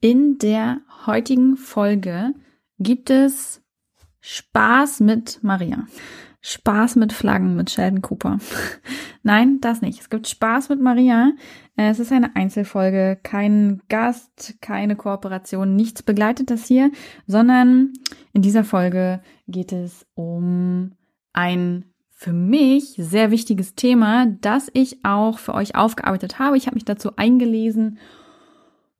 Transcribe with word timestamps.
In 0.00 0.36
der 0.36 0.82
heutigen 1.06 1.56
Folge 1.56 2.34
gibt 2.78 3.08
es 3.08 3.62
Spaß 4.20 5.00
mit 5.00 5.42
Maria. 5.42 5.86
Spaß 6.42 6.96
mit 6.96 7.14
Flaggen 7.14 7.56
mit 7.56 7.70
Sheldon 7.70 8.02
Cooper. 8.02 8.38
Nein, 9.22 9.58
das 9.62 9.80
nicht. 9.80 10.00
Es 10.00 10.10
gibt 10.10 10.28
Spaß 10.28 10.68
mit 10.68 10.82
Maria. 10.82 11.32
Es 11.76 11.98
ist 11.98 12.12
eine 12.12 12.36
Einzelfolge, 12.36 13.18
kein 13.22 13.80
Gast, 13.88 14.56
keine 14.60 14.96
Kooperation, 14.96 15.74
nichts 15.74 16.02
begleitet 16.02 16.50
das 16.50 16.66
hier, 16.66 16.90
sondern 17.26 17.94
in 18.34 18.42
dieser 18.42 18.64
Folge 18.64 19.22
geht 19.48 19.72
es 19.72 20.06
um 20.14 20.92
ein 21.32 21.86
für 22.10 22.32
mich 22.32 22.94
sehr 22.98 23.30
wichtiges 23.30 23.74
Thema, 23.74 24.26
das 24.26 24.70
ich 24.74 25.04
auch 25.04 25.38
für 25.38 25.54
euch 25.54 25.74
aufgearbeitet 25.74 26.38
habe. 26.38 26.56
Ich 26.58 26.66
habe 26.66 26.74
mich 26.74 26.84
dazu 26.84 27.16
eingelesen 27.16 27.98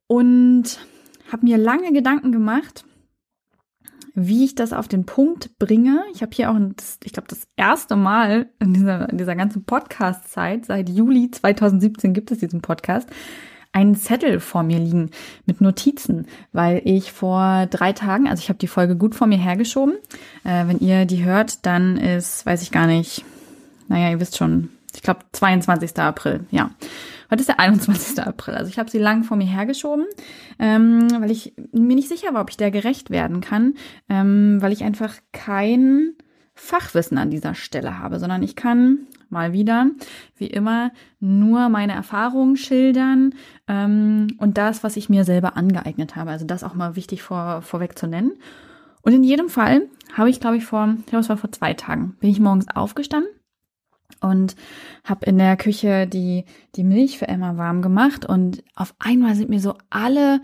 und 0.07 0.79
habe 1.31 1.45
mir 1.45 1.57
lange 1.57 1.93
Gedanken 1.93 2.31
gemacht, 2.31 2.85
wie 4.19 4.45
ich 4.45 4.55
das 4.55 4.73
auf 4.73 4.87
den 4.87 5.05
Punkt 5.05 5.59
bringe. 5.59 6.03
Ich 6.13 6.23
habe 6.23 6.31
hier 6.33 6.49
auch, 6.49 6.55
ein, 6.55 6.75
ich 7.03 7.13
glaube, 7.13 7.27
das 7.27 7.47
erste 7.55 7.95
Mal 7.95 8.49
in 8.59 8.73
dieser, 8.73 9.09
in 9.09 9.17
dieser 9.19 9.35
ganzen 9.35 9.63
Podcast-Zeit, 9.63 10.65
seit 10.65 10.89
Juli 10.89 11.29
2017 11.29 12.13
gibt 12.13 12.31
es 12.31 12.39
diesen 12.39 12.61
Podcast, 12.61 13.07
einen 13.73 13.95
Zettel 13.95 14.39
vor 14.39 14.63
mir 14.63 14.79
liegen 14.79 15.11
mit 15.45 15.61
Notizen, 15.61 16.25
weil 16.51 16.81
ich 16.83 17.11
vor 17.11 17.67
drei 17.67 17.93
Tagen, 17.93 18.27
also 18.27 18.41
ich 18.41 18.49
habe 18.49 18.57
die 18.57 18.67
Folge 18.67 18.95
gut 18.95 19.13
vor 19.13 19.27
mir 19.27 19.37
hergeschoben. 19.37 19.93
Äh, 20.43 20.67
wenn 20.67 20.79
ihr 20.79 21.05
die 21.05 21.23
hört, 21.23 21.63
dann 21.67 21.97
ist, 21.97 22.43
weiß 22.43 22.63
ich 22.63 22.71
gar 22.71 22.87
nicht, 22.87 23.23
naja, 23.87 24.09
ihr 24.09 24.19
wisst 24.19 24.37
schon, 24.37 24.69
ich 24.95 25.03
glaube 25.03 25.19
22. 25.31 25.95
April, 25.99 26.45
ja. 26.49 26.71
Heute 27.29 27.41
ist 27.41 27.49
der 27.49 27.59
21. 27.59 28.19
April. 28.25 28.55
Also 28.55 28.69
ich 28.69 28.79
habe 28.79 28.89
sie 28.89 28.99
lang 28.99 29.23
vor 29.23 29.35
mir 29.35 29.47
hergeschoben, 29.47 30.05
ähm, 30.59 31.07
weil 31.19 31.31
ich 31.31 31.53
mir 31.73 31.95
nicht 31.95 32.07
sicher 32.07 32.33
war, 32.33 32.41
ob 32.41 32.49
ich 32.49 32.57
der 32.57 32.71
gerecht 32.71 33.09
werden 33.09 33.41
kann, 33.41 33.73
ähm, 34.07 34.61
weil 34.61 34.71
ich 34.71 34.83
einfach 34.83 35.13
kein 35.33 36.13
Fachwissen 36.55 37.17
an 37.17 37.29
dieser 37.29 37.53
Stelle 37.53 37.99
habe, 37.99 38.19
sondern 38.19 38.43
ich 38.43 38.55
kann 38.55 39.07
mal 39.29 39.51
wieder, 39.51 39.87
wie 40.37 40.47
immer, 40.47 40.91
nur 41.19 41.67
meine 41.67 41.93
Erfahrungen 41.93 42.55
schildern 42.55 43.33
ähm, 43.67 44.27
und 44.37 44.57
das, 44.57 44.83
was 44.83 44.95
ich 44.95 45.09
mir 45.09 45.25
selber 45.25 45.57
angeeignet 45.57 46.15
habe. 46.15 46.31
Also 46.31 46.45
das 46.45 46.63
auch 46.63 46.75
mal 46.75 46.95
wichtig 46.95 47.23
vor, 47.23 47.61
vorweg 47.61 47.99
zu 47.99 48.07
nennen. 48.07 48.31
Und 49.01 49.13
in 49.13 49.23
jedem 49.23 49.49
Fall 49.49 49.83
habe 50.13 50.29
ich, 50.29 50.39
glaube 50.39 50.57
ich, 50.57 50.65
vor, 50.65 50.95
ich 50.99 51.05
glaube, 51.07 51.21
es 51.21 51.29
war 51.29 51.37
vor 51.37 51.51
zwei 51.51 51.73
Tagen, 51.73 52.15
bin 52.19 52.29
ich 52.29 52.39
morgens 52.39 52.67
aufgestanden 52.73 53.29
und 54.21 54.55
habe 55.03 55.25
in 55.25 55.37
der 55.37 55.57
Küche 55.57 56.07
die, 56.07 56.45
die 56.75 56.83
Milch 56.83 57.17
für 57.17 57.27
Emma 57.27 57.57
warm 57.57 57.81
gemacht 57.81 58.25
und 58.25 58.63
auf 58.75 58.95
einmal 58.99 59.35
sind 59.35 59.49
mir 59.49 59.59
so 59.59 59.75
alle 59.89 60.41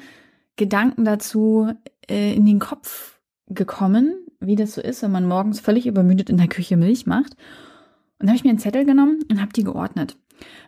Gedanken 0.55 1.05
dazu 1.05 1.71
äh, 2.09 2.33
in 2.33 2.45
den 2.45 2.59
Kopf 2.59 3.19
gekommen, 3.47 4.15
wie 4.39 4.55
das 4.55 4.73
so 4.73 4.81
ist, 4.81 5.01
wenn 5.01 5.11
man 5.11 5.27
morgens 5.27 5.59
völlig 5.59 5.87
übermüdet 5.87 6.29
in 6.29 6.37
der 6.37 6.47
Küche 6.47 6.77
Milch 6.77 7.05
macht. 7.05 7.35
Und 8.19 8.27
habe 8.27 8.37
ich 8.37 8.43
mir 8.43 8.51
einen 8.51 8.59
Zettel 8.59 8.85
genommen 8.85 9.19
und 9.29 9.41
habe 9.41 9.51
die 9.53 9.63
geordnet. 9.63 10.17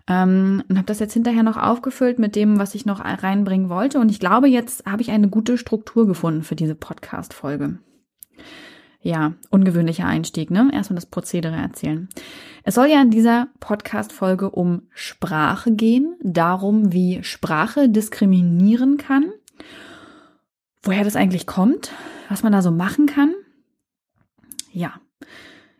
Ähm, 0.08 0.64
und 0.68 0.78
habe 0.78 0.88
das 0.88 1.00
jetzt 1.00 1.14
hinterher 1.14 1.44
noch 1.44 1.58
aufgefüllt 1.58 2.20
mit 2.20 2.36
dem, 2.36 2.60
was 2.60 2.76
ich 2.76 2.86
noch 2.86 3.04
reinbringen 3.04 3.70
wollte. 3.70 4.00
Und 4.00 4.10
ich 4.10 4.20
glaube, 4.20 4.48
jetzt 4.48 4.86
habe 4.86 5.02
ich 5.02 5.12
eine 5.12 5.30
gute 5.30 5.58
Struktur 5.58 6.08
gefunden 6.08 6.44
für 6.44 6.56
diese 6.56 6.76
Podcast-Folge 6.76 7.78
ja, 9.06 9.34
ungewöhnlicher 9.52 10.08
Einstieg, 10.08 10.50
ne? 10.50 10.68
Erstmal 10.74 10.96
das 10.96 11.06
Prozedere 11.06 11.56
erzählen. 11.56 12.10
Es 12.64 12.74
soll 12.74 12.88
ja 12.88 13.00
in 13.00 13.12
dieser 13.12 13.50
Podcast-Folge 13.60 14.50
um 14.50 14.82
Sprache 14.96 15.72
gehen, 15.72 16.16
darum, 16.24 16.92
wie 16.92 17.24
Sprache 17.24 17.88
diskriminieren 17.88 18.98
kann, 18.98 19.26
woher 20.82 21.04
das 21.04 21.16
eigentlich 21.16 21.46
kommt, 21.46 21.92
was 22.30 22.42
man 22.42 22.52
da 22.52 22.64
so 22.64 22.72
machen 22.72 23.06
kann. 23.06 23.36
Ja. 24.72 24.94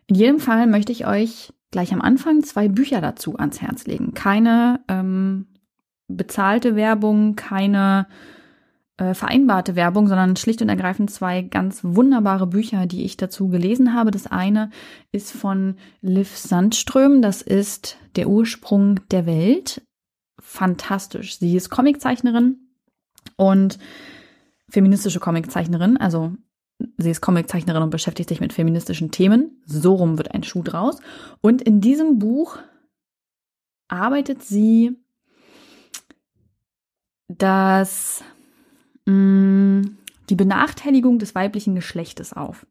In 0.06 0.14
jedem 0.14 0.38
Fall 0.38 0.68
möchte 0.68 0.92
ich 0.92 1.08
euch 1.08 1.52
gleich 1.72 1.92
am 1.92 2.00
Anfang 2.00 2.44
zwei 2.44 2.68
Bücher 2.68 3.00
dazu 3.00 3.36
ans 3.36 3.60
Herz 3.60 3.86
legen. 3.88 4.14
Keine 4.14 4.78
ähm, 4.86 5.48
bezahlte 6.06 6.76
Werbung, 6.76 7.34
keine 7.34 8.06
äh, 8.98 9.14
vereinbarte 9.14 9.76
Werbung, 9.76 10.08
sondern 10.08 10.36
schlicht 10.36 10.62
und 10.62 10.68
ergreifend 10.68 11.10
zwei 11.10 11.42
ganz 11.42 11.80
wunderbare 11.82 12.46
Bücher, 12.46 12.86
die 12.86 13.04
ich 13.04 13.16
dazu 13.16 13.48
gelesen 13.48 13.94
habe. 13.94 14.10
Das 14.10 14.26
eine 14.26 14.70
ist 15.12 15.32
von 15.32 15.76
Liv 16.00 16.36
Sandström, 16.36 17.20
das 17.22 17.42
ist 17.42 17.98
Der 18.16 18.28
Ursprung 18.28 19.00
der 19.10 19.26
Welt. 19.26 19.82
Fantastisch. 20.40 21.38
Sie 21.38 21.56
ist 21.56 21.70
Comiczeichnerin 21.70 22.56
und 23.36 23.78
feministische 24.70 25.20
Comiczeichnerin, 25.20 25.96
also 25.96 26.32
sie 26.96 27.10
ist 27.10 27.20
Comiczeichnerin 27.20 27.82
und 27.82 27.90
beschäftigt 27.90 28.28
sich 28.28 28.40
mit 28.40 28.52
feministischen 28.52 29.10
Themen. 29.10 29.62
So 29.66 29.94
rum 29.94 30.16
wird 30.16 30.32
ein 30.32 30.42
Schuh 30.42 30.62
draus. 30.62 31.00
Und 31.40 31.62
in 31.62 31.80
diesem 31.80 32.18
Buch 32.18 32.58
arbeitet 33.88 34.42
sie 34.42 34.96
das 37.28 38.24
die 39.06 40.34
Benachteiligung 40.34 41.18
des 41.18 41.34
weiblichen 41.34 41.74
Geschlechtes 41.74 42.32
auf. 42.32 42.66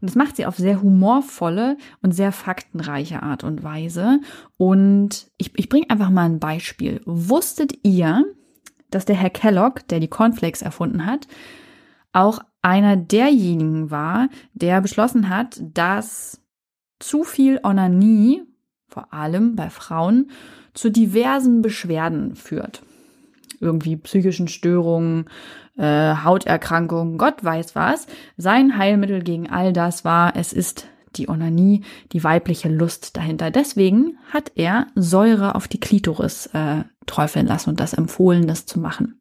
Und 0.00 0.08
das 0.08 0.16
macht 0.16 0.36
sie 0.36 0.46
auf 0.46 0.56
sehr 0.56 0.82
humorvolle 0.82 1.76
und 2.02 2.12
sehr 2.12 2.32
faktenreiche 2.32 3.22
Art 3.22 3.44
und 3.44 3.62
Weise. 3.62 4.20
Und 4.58 5.30
ich, 5.38 5.52
ich 5.58 5.68
bringe 5.68 5.88
einfach 5.88 6.10
mal 6.10 6.26
ein 6.26 6.38
Beispiel. 6.40 7.00
Wusstet 7.06 7.78
ihr, 7.82 8.24
dass 8.90 9.04
der 9.04 9.16
Herr 9.16 9.30
Kellogg, 9.30 9.82
der 9.88 10.00
die 10.00 10.08
Cornflakes 10.08 10.62
erfunden 10.62 11.06
hat, 11.06 11.26
auch 12.12 12.40
einer 12.60 12.96
derjenigen 12.96 13.90
war, 13.90 14.28
der 14.52 14.80
beschlossen 14.80 15.28
hat, 15.28 15.60
dass 15.62 16.42
zu 16.98 17.24
viel 17.24 17.60
Onanie, 17.62 18.42
vor 18.88 19.14
allem 19.14 19.56
bei 19.56 19.70
Frauen, 19.70 20.30
zu 20.74 20.90
diversen 20.90 21.62
Beschwerden 21.62 22.34
führt 22.34 22.82
irgendwie 23.60 23.96
psychischen 23.96 24.48
Störungen, 24.48 25.26
äh, 25.80 26.14
Hauterkrankungen, 26.24 27.16
Gott 27.16 27.42
weiß 27.42 27.74
was. 27.74 28.06
Sein 28.36 28.76
Heilmittel 28.76 29.22
gegen 29.22 29.48
all 29.48 29.72
das 29.72 30.04
war, 30.04 30.36
es 30.36 30.52
ist 30.52 30.86
die 31.16 31.28
Onanie, 31.28 31.82
die 32.12 32.22
weibliche 32.22 32.68
Lust 32.68 33.16
dahinter. 33.16 33.50
Deswegen 33.50 34.18
hat 34.30 34.52
er 34.54 34.86
Säure 34.94 35.54
auf 35.54 35.66
die 35.66 35.80
Klitoris 35.80 36.46
äh, 36.52 36.84
träufeln 37.06 37.46
lassen 37.46 37.70
und 37.70 37.80
das 37.80 37.94
empfohlen, 37.94 38.46
das 38.46 38.66
zu 38.66 38.78
machen. 38.78 39.20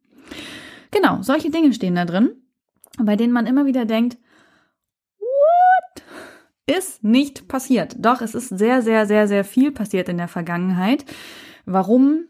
Genau, 0.91 1.21
solche 1.21 1.49
Dinge 1.49 1.73
stehen 1.73 1.95
da 1.95 2.05
drin, 2.05 2.31
bei 3.01 3.15
denen 3.15 3.33
man 3.33 3.47
immer 3.47 3.65
wieder 3.65 3.85
denkt, 3.85 4.17
what? 5.19 6.03
Ist 6.67 7.03
nicht 7.03 7.47
passiert. 7.47 7.95
Doch, 7.97 8.21
es 8.21 8.35
ist 8.35 8.49
sehr, 8.49 8.81
sehr, 8.81 9.05
sehr, 9.05 9.27
sehr 9.27 9.43
viel 9.43 9.71
passiert 9.71 10.09
in 10.09 10.17
der 10.17 10.27
Vergangenheit. 10.27 11.05
Warum 11.65 12.25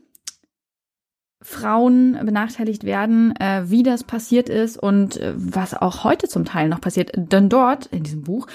Frauen 1.41 2.19
benachteiligt 2.25 2.83
werden, 2.83 3.33
äh, 3.37 3.63
wie 3.67 3.81
das 3.81 4.03
passiert 4.03 4.49
ist 4.49 4.77
und 4.77 5.17
äh, 5.17 5.33
was 5.37 5.73
auch 5.73 6.03
heute 6.03 6.27
zum 6.27 6.43
Teil 6.43 6.67
noch 6.67 6.81
passiert. 6.81 7.11
Denn 7.15 7.47
dort, 7.47 7.85
in 7.87 8.03
diesem 8.03 8.23
Buch, 8.23 8.47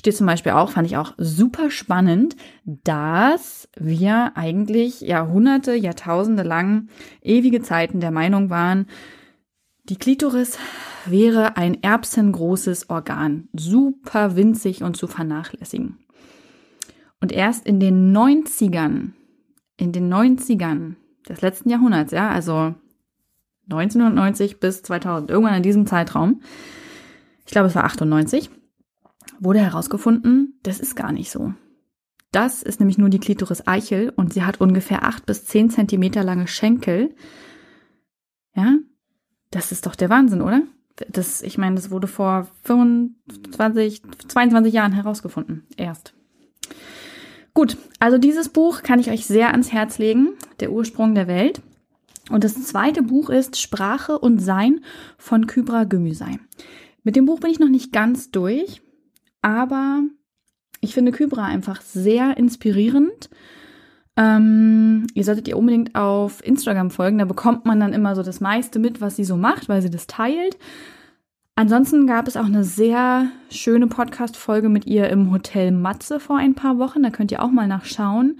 steht 0.00 0.16
zum 0.16 0.26
Beispiel 0.26 0.52
auch, 0.52 0.70
fand 0.70 0.88
ich 0.88 0.96
auch 0.96 1.14
super 1.18 1.70
spannend, 1.70 2.34
dass 2.64 3.68
wir 3.78 4.32
eigentlich 4.34 5.02
Jahrhunderte, 5.02 5.74
Jahrtausende 5.74 6.42
lang 6.42 6.88
ewige 7.20 7.62
Zeiten 7.62 8.00
der 8.00 8.10
Meinung 8.10 8.50
waren, 8.50 8.86
Die 9.88 9.96
Klitoris 9.96 10.58
wäre 11.06 11.56
ein 11.56 11.82
erbsengroßes 11.82 12.88
Organ, 12.88 13.48
super 13.52 14.36
winzig 14.36 14.84
und 14.84 14.96
zu 14.96 15.08
vernachlässigen. 15.08 15.98
Und 17.20 17.32
erst 17.32 17.66
in 17.66 17.80
den 17.80 18.16
90ern, 18.16 19.10
in 19.76 19.92
den 19.92 20.12
90ern 20.12 20.94
des 21.28 21.40
letzten 21.40 21.70
Jahrhunderts, 21.70 22.12
ja, 22.12 22.30
also 22.30 22.74
1990 23.64 24.60
bis 24.60 24.82
2000, 24.82 25.30
irgendwann 25.30 25.56
in 25.56 25.62
diesem 25.62 25.86
Zeitraum, 25.86 26.42
ich 27.44 27.52
glaube 27.52 27.68
es 27.68 27.74
war 27.74 27.84
98, 27.84 28.50
wurde 29.40 29.60
herausgefunden, 29.60 30.58
das 30.62 30.80
ist 30.80 30.96
gar 30.96 31.12
nicht 31.12 31.30
so. 31.30 31.54
Das 32.32 32.62
ist 32.62 32.80
nämlich 32.80 32.96
nur 32.96 33.10
die 33.10 33.18
Klitoris 33.18 33.66
Eichel 33.66 34.10
und 34.16 34.32
sie 34.32 34.42
hat 34.42 34.60
ungefähr 34.60 35.04
acht 35.04 35.26
bis 35.26 35.44
zehn 35.44 35.68
Zentimeter 35.68 36.24
lange 36.24 36.48
Schenkel. 36.48 37.14
Ja, 38.54 38.78
das 39.50 39.70
ist 39.70 39.84
doch 39.86 39.94
der 39.94 40.08
Wahnsinn, 40.08 40.40
oder? 40.40 40.62
Das, 41.10 41.42
ich 41.42 41.58
meine, 41.58 41.76
das 41.76 41.90
wurde 41.90 42.06
vor 42.06 42.48
25, 42.62 44.02
22 44.28 44.72
Jahren 44.72 44.92
herausgefunden. 44.92 45.66
Erst. 45.76 46.14
Gut, 47.54 47.76
also 47.98 48.18
dieses 48.18 48.48
Buch 48.48 48.82
kann 48.82 48.98
ich 48.98 49.10
euch 49.10 49.26
sehr 49.26 49.50
ans 49.50 49.72
Herz 49.72 49.98
legen. 49.98 50.30
Der 50.60 50.72
Ursprung 50.72 51.14
der 51.14 51.26
Welt. 51.26 51.60
Und 52.30 52.44
das 52.44 52.62
zweite 52.64 53.02
Buch 53.02 53.30
ist 53.30 53.60
Sprache 53.60 54.18
und 54.18 54.38
Sein 54.38 54.80
von 55.18 55.46
Kybra 55.46 55.84
Gemüsei. 55.84 56.38
Mit 57.02 57.16
dem 57.16 57.26
Buch 57.26 57.40
bin 57.40 57.50
ich 57.50 57.58
noch 57.58 57.68
nicht 57.68 57.92
ganz 57.92 58.30
durch, 58.30 58.80
aber 59.42 60.02
ich 60.80 60.94
finde 60.94 61.12
Kybra 61.12 61.44
einfach 61.44 61.82
sehr 61.82 62.36
inspirierend. 62.36 63.28
Ähm, 64.16 65.06
ihr 65.14 65.24
solltet 65.24 65.48
ihr 65.48 65.56
unbedingt 65.56 65.94
auf 65.94 66.44
Instagram 66.44 66.90
folgen, 66.90 67.18
da 67.18 67.24
bekommt 67.24 67.64
man 67.64 67.80
dann 67.80 67.92
immer 67.92 68.14
so 68.14 68.22
das 68.22 68.40
meiste 68.40 68.78
mit, 68.78 69.00
was 69.00 69.16
sie 69.16 69.24
so 69.24 69.36
macht, 69.36 69.68
weil 69.68 69.82
sie 69.82 69.90
das 69.90 70.06
teilt. 70.06 70.58
Ansonsten 71.54 72.06
gab 72.06 72.28
es 72.28 72.36
auch 72.36 72.46
eine 72.46 72.64
sehr 72.64 73.30
schöne 73.50 73.86
Podcast-Folge 73.86 74.70
mit 74.70 74.86
ihr 74.86 75.10
im 75.10 75.30
Hotel 75.30 75.70
Matze 75.70 76.18
vor 76.18 76.38
ein 76.38 76.54
paar 76.54 76.78
Wochen. 76.78 77.02
Da 77.02 77.10
könnt 77.10 77.30
ihr 77.30 77.42
auch 77.42 77.50
mal 77.50 77.68
nachschauen. 77.68 78.38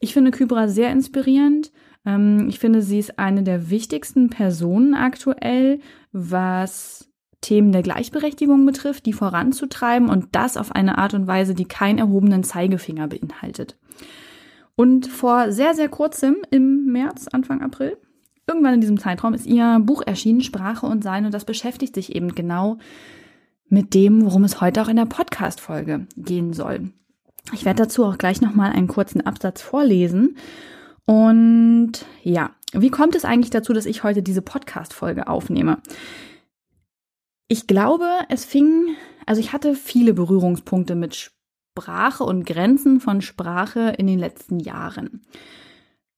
Ich 0.00 0.14
finde 0.14 0.30
Kybra 0.30 0.68
sehr 0.68 0.90
inspirierend. 0.90 1.70
Ähm, 2.06 2.48
ich 2.48 2.58
finde, 2.58 2.80
sie 2.80 2.98
ist 2.98 3.18
eine 3.18 3.42
der 3.42 3.68
wichtigsten 3.68 4.30
Personen 4.30 4.94
aktuell, 4.94 5.80
was 6.12 7.10
Themen 7.42 7.72
der 7.72 7.82
Gleichberechtigung 7.82 8.64
betrifft, 8.64 9.04
die 9.04 9.12
voranzutreiben 9.12 10.08
und 10.08 10.28
das 10.32 10.56
auf 10.56 10.72
eine 10.72 10.96
Art 10.96 11.12
und 11.12 11.26
Weise, 11.26 11.54
die 11.54 11.66
keinen 11.66 11.98
erhobenen 11.98 12.42
Zeigefinger 12.42 13.06
beinhaltet. 13.08 13.76
Und 14.76 15.06
vor 15.06 15.52
sehr, 15.52 15.74
sehr 15.74 15.88
kurzem, 15.88 16.36
im 16.50 16.86
März, 16.86 17.28
Anfang 17.28 17.62
April, 17.62 17.96
irgendwann 18.46 18.74
in 18.74 18.80
diesem 18.80 18.98
Zeitraum, 18.98 19.34
ist 19.34 19.46
ihr 19.46 19.80
Buch 19.80 20.02
erschienen, 20.06 20.40
Sprache 20.40 20.86
und 20.86 21.02
Sein, 21.02 21.26
und 21.26 21.34
das 21.34 21.44
beschäftigt 21.44 21.94
sich 21.94 22.14
eben 22.14 22.34
genau 22.34 22.78
mit 23.68 23.94
dem, 23.94 24.24
worum 24.24 24.44
es 24.44 24.60
heute 24.60 24.82
auch 24.82 24.88
in 24.88 24.96
der 24.96 25.06
Podcast-Folge 25.06 26.06
gehen 26.16 26.52
soll. 26.52 26.92
Ich 27.52 27.64
werde 27.64 27.84
dazu 27.84 28.04
auch 28.04 28.18
gleich 28.18 28.40
nochmal 28.40 28.72
einen 28.72 28.88
kurzen 28.88 29.20
Absatz 29.20 29.62
vorlesen 29.62 30.36
und 31.06 31.92
ja, 32.22 32.50
wie 32.72 32.90
kommt 32.90 33.14
es 33.14 33.24
eigentlich 33.24 33.50
dazu, 33.50 33.72
dass 33.72 33.86
ich 33.86 34.02
heute 34.02 34.22
diese 34.22 34.42
Podcast-Folge 34.42 35.28
aufnehme? 35.28 35.78
Ich 37.48 37.68
glaube, 37.68 38.08
es 38.28 38.44
fing, 38.44 38.96
also 39.24 39.40
ich 39.40 39.52
hatte 39.52 39.74
viele 39.74 40.14
Berührungspunkte 40.14 40.96
mit 40.96 41.30
Sprache 41.78 42.24
und 42.24 42.44
Grenzen 42.44 43.00
von 43.00 43.22
Sprache 43.22 43.94
in 43.98 44.08
den 44.08 44.18
letzten 44.18 44.58
Jahren. 44.58 45.22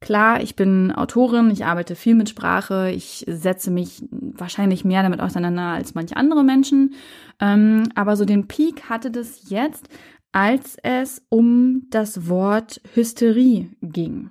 Klar, 0.01 0.43
ich 0.43 0.55
bin 0.55 0.93
Autorin, 0.93 1.51
ich 1.51 1.65
arbeite 1.65 1.97
viel 1.97 2.15
mit 2.15 2.29
Sprache, 2.29 2.91
ich 2.91 3.25
setze 3.29 3.71
mich 3.71 4.05
wahrscheinlich 4.11 4.85
mehr 4.85 5.03
damit 5.03 5.21
auseinander 5.21 5.63
als 5.63 5.95
manche 5.95 6.17
andere 6.17 6.45
Menschen. 6.45 6.95
Ähm, 7.41 7.85
aber 7.95 8.17
so 8.17 8.25
den 8.25 8.47
Peak 8.47 8.89
hatte 8.89 9.11
das 9.11 9.51
jetzt, 9.51 9.89
als 10.31 10.77
es 10.83 11.23
um 11.31 11.87
das 11.91 12.29
Wort 12.29 12.81
Hysterie 12.95 13.71
ging 13.83 14.31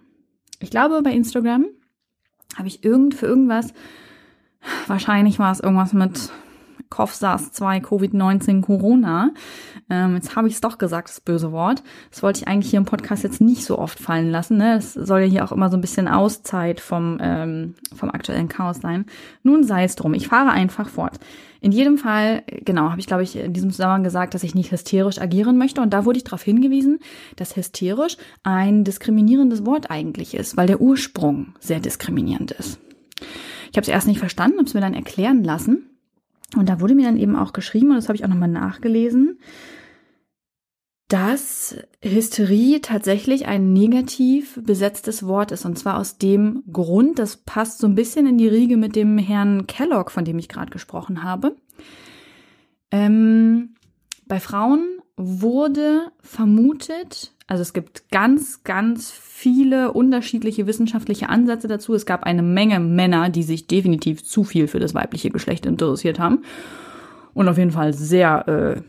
ich 0.60 0.70
glaube, 0.70 1.02
bei 1.02 1.12
Instagram 1.12 1.66
habe 2.56 2.68
ich 2.68 2.84
irgend 2.84 3.14
für 3.14 3.28
irgendwas, 3.28 3.74
wahrscheinlich 4.88 5.40
war 5.40 5.52
es 5.52 5.60
irgendwas 5.60 5.94
mit 5.94 6.32
COV-SARS 6.90 7.52
2, 7.52 7.80
Covid-19, 7.80 8.62
Corona. 8.62 9.32
Ähm, 9.90 10.16
jetzt 10.16 10.36
habe 10.36 10.48
ich 10.48 10.56
es 10.56 10.62
doch 10.62 10.78
gesagt, 10.78 11.10
das 11.10 11.22
böse 11.22 11.52
Wort. 11.52 11.84
Das 12.12 12.24
wollte 12.24 12.42
ich 12.42 12.48
eigentlich 12.48 12.70
hier 12.70 12.80
im 12.80 12.86
Podcast 12.86 13.24
jetzt 13.24 13.42
nicht 13.42 13.64
so 13.64 13.78
oft 13.78 14.00
fallen 14.00 14.30
lassen. 14.30 14.58
Ne? 14.58 14.78
Es 14.78 14.94
soll 14.94 15.22
ja 15.22 15.26
hier 15.26 15.46
auch 15.46 15.52
immer 15.52 15.70
so 15.70 15.78
ein 15.78 15.82
bisschen 15.82 16.08
Auszeit 16.08 16.80
vom, 16.80 17.18
ähm, 17.22 17.76
vom 17.96 18.10
aktuellen 18.10 18.48
Chaos 18.48 18.78
sein. 18.78 19.06
Nun 19.44 19.64
sei 19.64 19.84
es 19.84 19.96
drum. 19.96 20.14
Ich 20.14 20.28
fahre 20.28 20.52
einfach 20.52 20.90
fort. 20.90 21.20
In 21.60 21.72
jedem 21.72 21.98
Fall, 21.98 22.44
genau, 22.48 22.92
habe 22.92 23.00
ich, 23.00 23.08
glaube 23.08 23.24
ich, 23.24 23.36
in 23.36 23.54
diesem 23.54 23.72
Zusammenhang 23.72 24.04
gesagt, 24.04 24.34
dass 24.34 24.44
ich 24.44 24.56
nicht 24.56 24.72
hysterisch 24.72 25.20
agieren 25.20 25.58
möchte. 25.58 25.82
Und 25.82 25.94
da 25.94 26.06
wurde 26.06 26.18
ich 26.18 26.24
darauf 26.24 26.44
hingewiesen, 26.44 27.00
dass 27.36 27.56
hysterisch 27.56 28.18
ein 28.44 28.84
diskriminierendes 28.84 29.66
Wort 29.66 29.90
eigentlich 29.90 30.36
ist, 30.36 30.56
weil 30.58 30.68
der 30.68 30.82
Ursprung 30.82 31.54
sehr 31.60 31.80
diskriminierend 31.80 32.52
ist. 32.52 32.80
Ich 33.72 33.78
habe 33.78 33.82
es 33.82 33.88
erst 33.90 34.08
nicht 34.08 34.20
verstanden, 34.20 34.58
habe 34.58 34.68
es 34.68 34.74
mir 34.74 34.82
dann 34.82 34.94
erklären 34.94 35.44
lassen. 35.44 35.97
Und 36.56 36.70
da 36.70 36.80
wurde 36.80 36.96
mir 36.96 37.06
dann 37.06 37.18
eben 37.18 37.36
auch 37.36 37.54
geschrieben, 37.54 37.90
und 37.90 37.96
das 37.98 38.08
habe 38.08 38.16
ich 38.16 38.24
auch 38.24 38.30
nochmal 38.30 38.50
nachgelesen, 38.50 39.40
dass 41.10 41.78
Hysterie 42.04 42.82
tatsächlich 42.82 43.48
ein 43.48 43.72
negativ 43.72 44.60
besetztes 44.62 45.26
Wort 45.26 45.52
ist. 45.52 45.66
Und 45.66 45.80
zwar 45.80 45.98
aus 45.98 46.18
dem 46.18 46.64
Grund, 46.72 47.20
das 47.20 47.38
passt 47.38 47.80
so 47.80 47.88
ein 47.88 47.96
bisschen 47.96 48.28
in 48.28 48.38
die 48.38 48.48
Riege 48.48 48.76
mit 48.76 48.96
dem 48.96 49.18
Herrn 49.18 49.68
Kellogg, 49.68 50.12
von 50.12 50.26
dem 50.26 50.38
ich 50.38 50.50
gerade 50.50 50.72
gesprochen 50.72 51.24
habe. 51.24 51.56
Ähm, 52.92 53.76
bei 54.26 54.40
Frauen 54.40 55.02
wurde 55.16 56.12
vermutet, 56.20 57.34
also 57.48 57.62
es 57.62 57.72
gibt 57.72 58.10
ganz, 58.12 58.64
ganz 58.64 59.10
viele 59.10 59.94
unterschiedliche 59.94 60.68
wissenschaftliche 60.68 61.30
Ansätze 61.30 61.70
dazu. 61.70 61.94
Es 61.94 62.06
gab 62.06 62.24
eine 62.24 62.44
Menge 62.44 62.82
Männer, 62.82 63.30
die 63.30 63.44
sich 63.44 63.68
definitiv 63.68 64.24
zu 64.24 64.44
viel 64.44 64.68
für 64.68 64.80
das 64.80 64.94
weibliche 64.94 65.30
Geschlecht 65.30 65.66
interessiert 65.66 66.20
haben 66.20 66.44
und 67.34 67.48
auf 67.48 67.58
jeden 67.58 67.72
Fall 67.72 67.94
sehr 67.94 68.48
äh, 68.48 68.82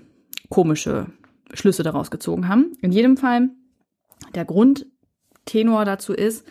komische 0.49 1.07
Schlüsse 1.55 1.85
daraus 1.85 2.11
gezogen 2.11 2.49
haben. 2.49 2.73
In 2.83 2.91
jedem 2.91 3.17
Fall, 3.17 3.51
der 4.35 4.45
Grundtenor 4.45 5.85
dazu 5.85 6.13
ist, 6.13 6.45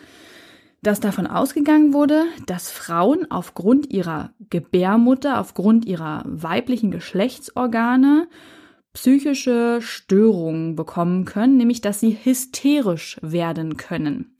dass 0.82 1.00
davon 1.00 1.26
ausgegangen 1.26 1.92
wurde, 1.92 2.24
dass 2.46 2.70
Frauen 2.70 3.30
aufgrund 3.30 3.92
ihrer 3.92 4.30
Gebärmutter, 4.48 5.40
aufgrund 5.40 5.84
ihrer 5.84 6.22
weiblichen 6.24 6.90
Geschlechtsorgane 6.90 8.28
psychische 8.98 9.78
Störungen 9.80 10.74
bekommen 10.74 11.24
können, 11.24 11.56
nämlich 11.56 11.80
dass 11.80 12.00
sie 12.00 12.18
hysterisch 12.20 13.16
werden 13.22 13.76
können. 13.76 14.34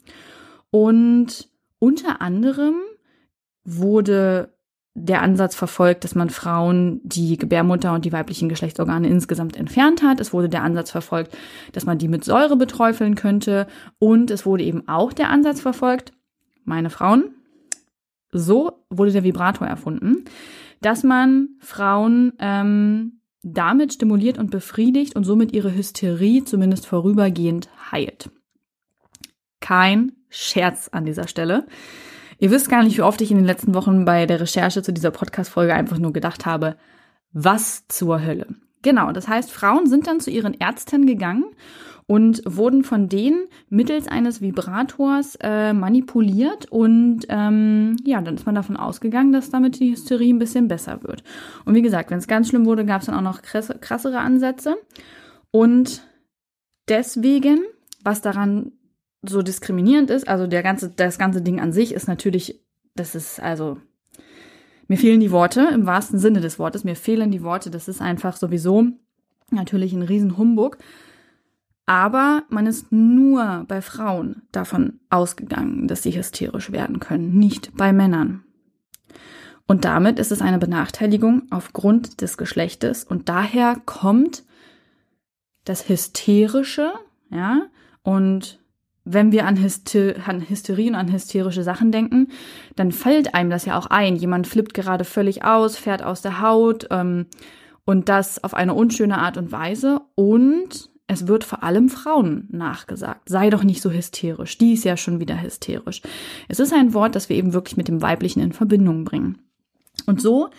Und 0.72 1.48
unter 1.78 2.20
anderem 2.20 2.74
wurde 3.62 4.52
der 4.94 5.22
Ansatz 5.22 5.54
verfolgt, 5.54 6.02
dass 6.02 6.16
man 6.16 6.28
Frauen 6.28 7.00
die 7.04 7.36
Gebärmutter 7.36 7.94
und 7.94 8.04
die 8.04 8.10
weiblichen 8.10 8.48
Geschlechtsorgane 8.48 9.06
insgesamt 9.06 9.54
entfernt 9.54 10.02
hat. 10.02 10.18
Es 10.18 10.32
wurde 10.32 10.48
der 10.48 10.64
Ansatz 10.64 10.90
verfolgt, 10.90 11.38
dass 11.70 11.86
man 11.86 11.98
die 11.98 12.08
mit 12.08 12.24
Säure 12.24 12.56
beträufeln 12.56 13.14
könnte. 13.14 13.68
Und 14.00 14.28
es 14.32 14.44
wurde 14.44 14.64
eben 14.64 14.88
auch 14.88 15.12
der 15.12 15.30
Ansatz 15.30 15.60
verfolgt, 15.60 16.12
meine 16.64 16.90
Frauen, 16.90 17.30
so 18.32 18.84
wurde 18.90 19.12
der 19.12 19.22
Vibrator 19.22 19.68
erfunden, 19.68 20.24
dass 20.80 21.04
man 21.04 21.50
Frauen 21.60 22.32
ähm, 22.40 23.17
damit 23.42 23.92
stimuliert 23.92 24.38
und 24.38 24.50
befriedigt 24.50 25.16
und 25.16 25.24
somit 25.24 25.52
ihre 25.52 25.74
Hysterie 25.74 26.44
zumindest 26.44 26.86
vorübergehend 26.86 27.68
heilt. 27.92 28.30
Kein 29.60 30.12
Scherz 30.28 30.88
an 30.88 31.04
dieser 31.04 31.28
Stelle. 31.28 31.66
Ihr 32.38 32.50
wisst 32.50 32.70
gar 32.70 32.82
nicht, 32.82 32.96
wie 32.98 33.02
oft 33.02 33.20
ich 33.20 33.30
in 33.30 33.36
den 33.36 33.46
letzten 33.46 33.74
Wochen 33.74 34.04
bei 34.04 34.26
der 34.26 34.40
Recherche 34.40 34.82
zu 34.82 34.92
dieser 34.92 35.10
Podcast-Folge 35.10 35.74
einfach 35.74 35.98
nur 35.98 36.12
gedacht 36.12 36.46
habe, 36.46 36.76
was 37.32 37.86
zur 37.88 38.24
Hölle. 38.24 38.46
Genau, 38.82 39.10
das 39.12 39.26
heißt, 39.26 39.50
Frauen 39.50 39.86
sind 39.88 40.06
dann 40.06 40.20
zu 40.20 40.30
ihren 40.30 40.54
Ärzten 40.54 41.06
gegangen 41.06 41.44
und 42.08 42.42
wurden 42.46 42.84
von 42.84 43.08
denen 43.08 43.46
mittels 43.68 44.08
eines 44.08 44.40
Vibrators 44.40 45.36
äh, 45.42 45.74
manipuliert 45.74 46.66
und 46.72 47.26
ähm, 47.28 47.96
ja, 48.04 48.20
dann 48.22 48.34
ist 48.34 48.46
man 48.46 48.54
davon 48.54 48.78
ausgegangen, 48.78 49.30
dass 49.30 49.50
damit 49.50 49.78
die 49.78 49.90
Hysterie 49.90 50.32
ein 50.32 50.38
bisschen 50.38 50.68
besser 50.68 51.02
wird. 51.02 51.22
Und 51.66 51.74
wie 51.74 51.82
gesagt, 51.82 52.10
wenn 52.10 52.18
es 52.18 52.26
ganz 52.26 52.48
schlimm 52.48 52.64
wurde, 52.64 52.86
gab 52.86 53.02
es 53.02 53.06
dann 53.06 53.14
auch 53.14 53.20
noch 53.20 53.42
krasse, 53.42 53.78
krassere 53.78 54.18
Ansätze 54.18 54.76
und 55.50 56.02
deswegen, 56.88 57.60
was 58.02 58.22
daran 58.22 58.72
so 59.22 59.42
diskriminierend 59.42 60.08
ist, 60.08 60.26
also 60.26 60.46
der 60.46 60.62
ganze, 60.62 60.88
das 60.88 61.18
ganze 61.18 61.42
Ding 61.42 61.60
an 61.60 61.72
sich 61.72 61.92
ist 61.92 62.08
natürlich, 62.08 62.58
das 62.94 63.14
ist 63.14 63.38
also 63.38 63.76
mir 64.86 64.96
fehlen 64.96 65.20
die 65.20 65.30
Worte 65.30 65.68
im 65.74 65.84
wahrsten 65.84 66.18
Sinne 66.18 66.40
des 66.40 66.58
Wortes. 66.58 66.82
Mir 66.82 66.96
fehlen 66.96 67.30
die 67.30 67.42
Worte. 67.42 67.70
Das 67.70 67.88
ist 67.88 68.00
einfach 68.00 68.38
sowieso 68.38 68.86
natürlich 69.50 69.92
ein 69.92 70.00
Riesenhumbug. 70.00 70.78
Aber 71.88 72.42
man 72.50 72.66
ist 72.66 72.92
nur 72.92 73.64
bei 73.66 73.80
Frauen 73.80 74.42
davon 74.52 75.00
ausgegangen, 75.08 75.88
dass 75.88 76.02
sie 76.02 76.14
hysterisch 76.14 76.70
werden 76.70 77.00
können, 77.00 77.38
nicht 77.38 77.74
bei 77.78 77.94
Männern. 77.94 78.44
Und 79.66 79.86
damit 79.86 80.18
ist 80.18 80.30
es 80.30 80.42
eine 80.42 80.58
Benachteiligung 80.58 81.44
aufgrund 81.48 82.20
des 82.20 82.36
Geschlechtes 82.36 83.04
und 83.04 83.30
daher 83.30 83.80
kommt 83.86 84.44
das 85.64 85.88
Hysterische, 85.88 86.92
ja, 87.30 87.62
und 88.02 88.60
wenn 89.06 89.32
wir 89.32 89.46
an, 89.46 89.56
Hyster 89.56 90.16
an 90.26 90.46
Hysterie 90.46 90.90
und 90.90 90.94
an 90.94 91.10
hysterische 91.10 91.62
Sachen 91.62 91.90
denken, 91.90 92.28
dann 92.76 92.92
fällt 92.92 93.34
einem 93.34 93.48
das 93.48 93.64
ja 93.64 93.78
auch 93.78 93.86
ein. 93.86 94.16
Jemand 94.16 94.46
flippt 94.46 94.74
gerade 94.74 95.04
völlig 95.04 95.42
aus, 95.42 95.78
fährt 95.78 96.02
aus 96.02 96.20
der 96.20 96.42
Haut 96.42 96.86
ähm, 96.90 97.24
und 97.86 98.10
das 98.10 98.44
auf 98.44 98.52
eine 98.52 98.74
unschöne 98.74 99.16
Art 99.16 99.38
und 99.38 99.50
Weise. 99.50 100.02
Und 100.14 100.90
es 101.08 101.26
wird 101.26 101.42
vor 101.42 101.62
allem 101.62 101.88
Frauen 101.88 102.46
nachgesagt. 102.50 103.28
Sei 103.28 103.50
doch 103.50 103.64
nicht 103.64 103.82
so 103.82 103.90
hysterisch. 103.90 104.58
Die 104.58 104.74
ist 104.74 104.84
ja 104.84 104.96
schon 104.96 105.20
wieder 105.20 105.40
hysterisch. 105.42 106.02
Es 106.48 106.60
ist 106.60 106.72
ein 106.72 106.94
Wort, 106.94 107.14
das 107.14 107.28
wir 107.28 107.36
eben 107.36 107.54
wirklich 107.54 107.76
mit 107.78 107.88
dem 107.88 108.02
Weiblichen 108.02 108.40
in 108.40 108.52
Verbindung 108.52 109.04
bringen. 109.04 109.38
Und 110.06 110.20
so 110.20 110.50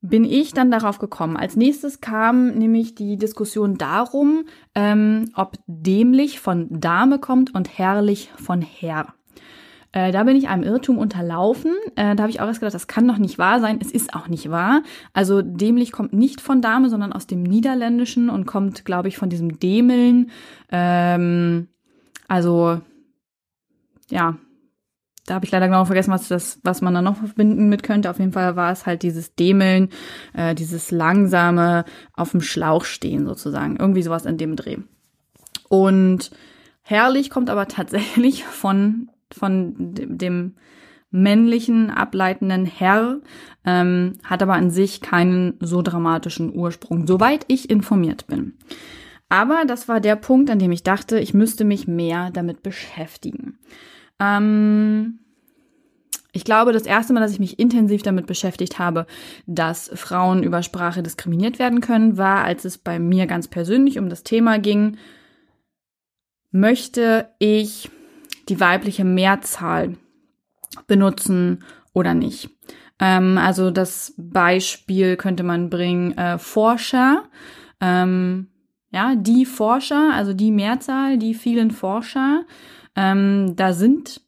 bin 0.00 0.24
ich 0.24 0.52
dann 0.52 0.70
darauf 0.70 0.98
gekommen. 0.98 1.36
Als 1.36 1.56
nächstes 1.56 2.00
kam 2.00 2.54
nämlich 2.54 2.96
die 2.96 3.16
Diskussion 3.16 3.78
darum, 3.78 4.44
ähm, 4.74 5.30
ob 5.34 5.56
dämlich 5.66 6.40
von 6.40 6.80
Dame 6.80 7.18
kommt 7.18 7.54
und 7.54 7.78
herrlich 7.78 8.30
von 8.36 8.60
Herr. 8.60 9.14
Äh, 9.92 10.12
da 10.12 10.24
bin 10.24 10.36
ich 10.36 10.48
einem 10.48 10.62
Irrtum 10.62 10.98
unterlaufen. 10.98 11.72
Äh, 11.96 12.14
da 12.14 12.22
habe 12.22 12.30
ich 12.30 12.40
auch 12.40 12.46
erst 12.46 12.60
gedacht, 12.60 12.74
das 12.74 12.86
kann 12.86 13.08
doch 13.08 13.18
nicht 13.18 13.38
wahr 13.38 13.60
sein. 13.60 13.78
Es 13.80 13.90
ist 13.90 14.14
auch 14.14 14.28
nicht 14.28 14.50
wahr. 14.50 14.82
Also 15.12 15.42
dämlich 15.42 15.92
kommt 15.92 16.12
nicht 16.12 16.40
von 16.40 16.60
Dame, 16.60 16.90
sondern 16.90 17.12
aus 17.12 17.26
dem 17.26 17.42
Niederländischen 17.42 18.28
und 18.30 18.46
kommt, 18.46 18.84
glaube 18.84 19.08
ich, 19.08 19.16
von 19.16 19.30
diesem 19.30 19.58
Dämeln. 19.58 20.30
Ähm, 20.70 21.68
also 22.28 22.80
ja, 24.10 24.36
da 25.28 25.34
habe 25.34 25.44
ich 25.44 25.50
leider 25.50 25.66
genau 25.66 25.84
vergessen, 25.84 26.12
was 26.12 26.28
das, 26.28 26.58
was 26.64 26.80
man 26.80 26.94
da 26.94 27.02
noch 27.02 27.16
verbinden 27.16 27.68
mit 27.68 27.82
könnte. 27.82 28.10
Auf 28.10 28.18
jeden 28.18 28.32
Fall 28.32 28.56
war 28.56 28.72
es 28.72 28.86
halt 28.86 29.02
dieses 29.02 29.34
Dämeln, 29.34 29.90
äh, 30.32 30.54
dieses 30.54 30.90
langsame 30.90 31.84
auf 32.14 32.30
dem 32.30 32.40
Schlauch 32.40 32.84
stehen 32.84 33.26
sozusagen. 33.26 33.76
Irgendwie 33.76 34.02
sowas 34.02 34.24
in 34.24 34.38
dem 34.38 34.56
Dreh. 34.56 34.78
Und 35.68 36.30
herrlich 36.82 37.28
kommt 37.28 37.50
aber 37.50 37.68
tatsächlich 37.68 38.44
von, 38.44 39.10
von 39.32 39.74
dem 39.78 40.54
männlichen 41.10 41.90
ableitenden 41.90 42.66
Herr, 42.66 43.20
ähm, 43.64 44.18
hat 44.24 44.42
aber 44.42 44.54
an 44.54 44.70
sich 44.70 45.00
keinen 45.00 45.54
so 45.60 45.82
dramatischen 45.82 46.54
Ursprung, 46.54 47.06
soweit 47.06 47.44
ich 47.48 47.70
informiert 47.70 48.26
bin. 48.26 48.54
Aber 49.30 49.64
das 49.66 49.88
war 49.88 50.00
der 50.00 50.16
Punkt, 50.16 50.50
an 50.50 50.58
dem 50.58 50.72
ich 50.72 50.82
dachte, 50.82 51.18
ich 51.18 51.34
müsste 51.34 51.64
mich 51.64 51.86
mehr 51.86 52.30
damit 52.30 52.62
beschäftigen. 52.62 53.58
Ähm, 54.20 55.20
ich 56.32 56.44
glaube, 56.44 56.72
das 56.72 56.84
erste 56.84 57.12
Mal, 57.12 57.20
dass 57.20 57.32
ich 57.32 57.40
mich 57.40 57.58
intensiv 57.58 58.02
damit 58.02 58.26
beschäftigt 58.26 58.78
habe, 58.78 59.06
dass 59.46 59.90
Frauen 59.94 60.42
über 60.42 60.62
Sprache 60.62 61.02
diskriminiert 61.02 61.58
werden 61.58 61.80
können, 61.80 62.16
war, 62.16 62.44
als 62.44 62.64
es 62.64 62.78
bei 62.78 62.98
mir 62.98 63.26
ganz 63.26 63.48
persönlich 63.48 63.98
um 63.98 64.08
das 64.08 64.24
Thema 64.24 64.58
ging, 64.58 64.98
möchte 66.50 67.28
ich 67.38 67.90
die 68.48 68.60
weibliche 68.60 69.04
Mehrzahl 69.04 69.96
benutzen 70.86 71.64
oder 71.92 72.14
nicht. 72.14 72.50
Ähm, 73.00 73.38
also 73.38 73.70
das 73.70 74.14
Beispiel 74.16 75.16
könnte 75.16 75.42
man 75.42 75.70
bringen, 75.70 76.16
äh, 76.16 76.38
Forscher, 76.38 77.24
ähm, 77.80 78.48
ja, 78.90 79.14
die 79.16 79.44
Forscher, 79.44 80.12
also 80.14 80.32
die 80.32 80.50
Mehrzahl, 80.50 81.18
die 81.18 81.34
vielen 81.34 81.70
Forscher. 81.70 82.44
Ähm, 82.96 83.54
da 83.54 83.72
sind 83.72 84.22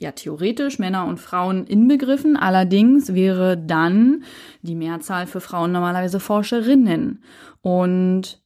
ja 0.00 0.12
theoretisch 0.12 0.78
Männer 0.78 1.06
und 1.06 1.20
Frauen 1.20 1.66
inbegriffen. 1.66 2.36
Allerdings 2.36 3.14
wäre 3.14 3.56
dann 3.56 4.24
die 4.62 4.74
Mehrzahl 4.74 5.26
für 5.26 5.40
Frauen 5.40 5.72
normalerweise 5.72 6.18
Forscherinnen. 6.18 7.22
Und 7.60 8.41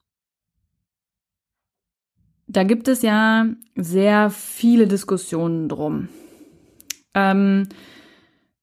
da 2.47 2.63
gibt 2.63 2.89
es 2.89 3.03
ja 3.03 3.47
sehr 3.75 4.31
viele 4.31 4.87
Diskussionen 4.87 5.69
drum. 5.69 6.09
Ähm, 7.15 7.69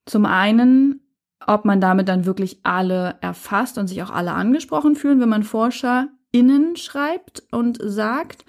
zum 0.05 0.25
einen, 0.25 1.01
ob 1.45 1.65
man 1.65 1.81
damit 1.81 2.07
dann 2.07 2.25
wirklich 2.25 2.59
alle 2.63 3.15
erfasst 3.21 3.77
und 3.77 3.87
sich 3.87 4.01
auch 4.03 4.09
alle 4.09 4.33
angesprochen 4.33 4.95
fühlen, 4.95 5.19
wenn 5.19 5.29
man 5.29 5.43
ForscherInnen 5.43 6.75
schreibt 6.75 7.43
und 7.51 7.79
sagt 7.81 8.45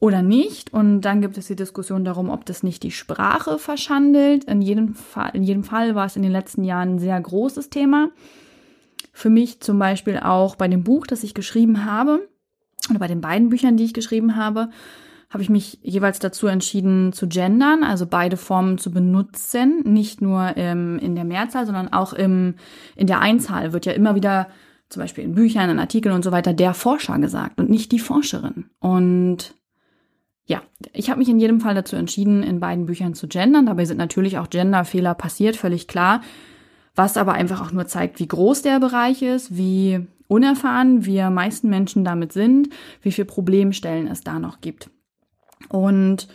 oder 0.00 0.22
nicht. 0.22 0.72
Und 0.72 1.02
dann 1.02 1.20
gibt 1.20 1.36
es 1.36 1.46
die 1.46 1.56
Diskussion 1.56 2.04
darum, 2.04 2.30
ob 2.30 2.46
das 2.46 2.62
nicht 2.62 2.82
die 2.82 2.90
Sprache 2.90 3.58
verschandelt. 3.58 4.44
In 4.44 4.62
jedem 4.62 4.94
Fall, 4.94 5.30
in 5.34 5.42
jedem 5.42 5.64
Fall 5.64 5.94
war 5.94 6.06
es 6.06 6.16
in 6.16 6.22
den 6.22 6.32
letzten 6.32 6.64
Jahren 6.64 6.94
ein 6.94 6.98
sehr 6.98 7.20
großes 7.20 7.68
Thema. 7.68 8.08
Für 9.12 9.28
mich 9.28 9.60
zum 9.60 9.78
Beispiel 9.78 10.18
auch 10.18 10.56
bei 10.56 10.68
dem 10.68 10.84
Buch, 10.84 11.06
das 11.06 11.22
ich 11.22 11.34
geschrieben 11.34 11.84
habe, 11.84 12.26
oder 12.88 12.98
bei 12.98 13.08
den 13.08 13.20
beiden 13.20 13.50
Büchern, 13.50 13.76
die 13.76 13.84
ich 13.84 13.94
geschrieben 13.94 14.36
habe, 14.36 14.70
habe 15.30 15.44
ich 15.44 15.48
mich 15.48 15.78
jeweils 15.82 16.18
dazu 16.18 16.48
entschieden 16.48 17.12
zu 17.12 17.28
gendern, 17.28 17.84
also 17.84 18.06
beide 18.06 18.36
Formen 18.36 18.78
zu 18.78 18.90
benutzen, 18.90 19.82
nicht 19.84 20.20
nur 20.20 20.54
ähm, 20.56 20.98
in 20.98 21.14
der 21.14 21.24
Mehrzahl, 21.24 21.66
sondern 21.66 21.92
auch 21.92 22.12
im, 22.12 22.54
in 22.96 23.06
der 23.06 23.20
Einzahl 23.20 23.72
wird 23.72 23.86
ja 23.86 23.92
immer 23.92 24.16
wieder 24.16 24.48
zum 24.88 25.02
Beispiel 25.02 25.22
in 25.22 25.36
Büchern, 25.36 25.70
in 25.70 25.78
Artikeln 25.78 26.14
und 26.14 26.24
so 26.24 26.32
weiter 26.32 26.52
der 26.52 26.74
Forscher 26.74 27.16
gesagt 27.20 27.60
und 27.60 27.70
nicht 27.70 27.92
die 27.92 28.00
Forscherin. 28.00 28.70
Und 28.80 29.54
ja, 30.46 30.62
ich 30.92 31.10
habe 31.10 31.20
mich 31.20 31.28
in 31.28 31.38
jedem 31.38 31.60
Fall 31.60 31.76
dazu 31.76 31.94
entschieden, 31.94 32.42
in 32.42 32.58
beiden 32.58 32.86
Büchern 32.86 33.14
zu 33.14 33.28
gendern. 33.28 33.66
Dabei 33.66 33.84
sind 33.84 33.98
natürlich 33.98 34.36
auch 34.38 34.50
Genderfehler 34.50 35.14
passiert, 35.14 35.54
völlig 35.54 35.86
klar. 35.86 36.22
Was 36.96 37.16
aber 37.16 37.34
einfach 37.34 37.60
auch 37.62 37.70
nur 37.70 37.86
zeigt, 37.86 38.18
wie 38.18 38.26
groß 38.26 38.62
der 38.62 38.80
Bereich 38.80 39.22
ist, 39.22 39.56
wie 39.56 40.08
unerfahren 40.30 41.04
wir 41.04 41.28
meisten 41.30 41.68
Menschen 41.68 42.04
damit 42.04 42.32
sind, 42.32 42.68
wie 43.02 43.12
viel 43.12 43.24
Problemstellen 43.24 44.06
es 44.06 44.22
da 44.22 44.38
noch 44.38 44.60
gibt. 44.60 44.88
Und 45.68 46.28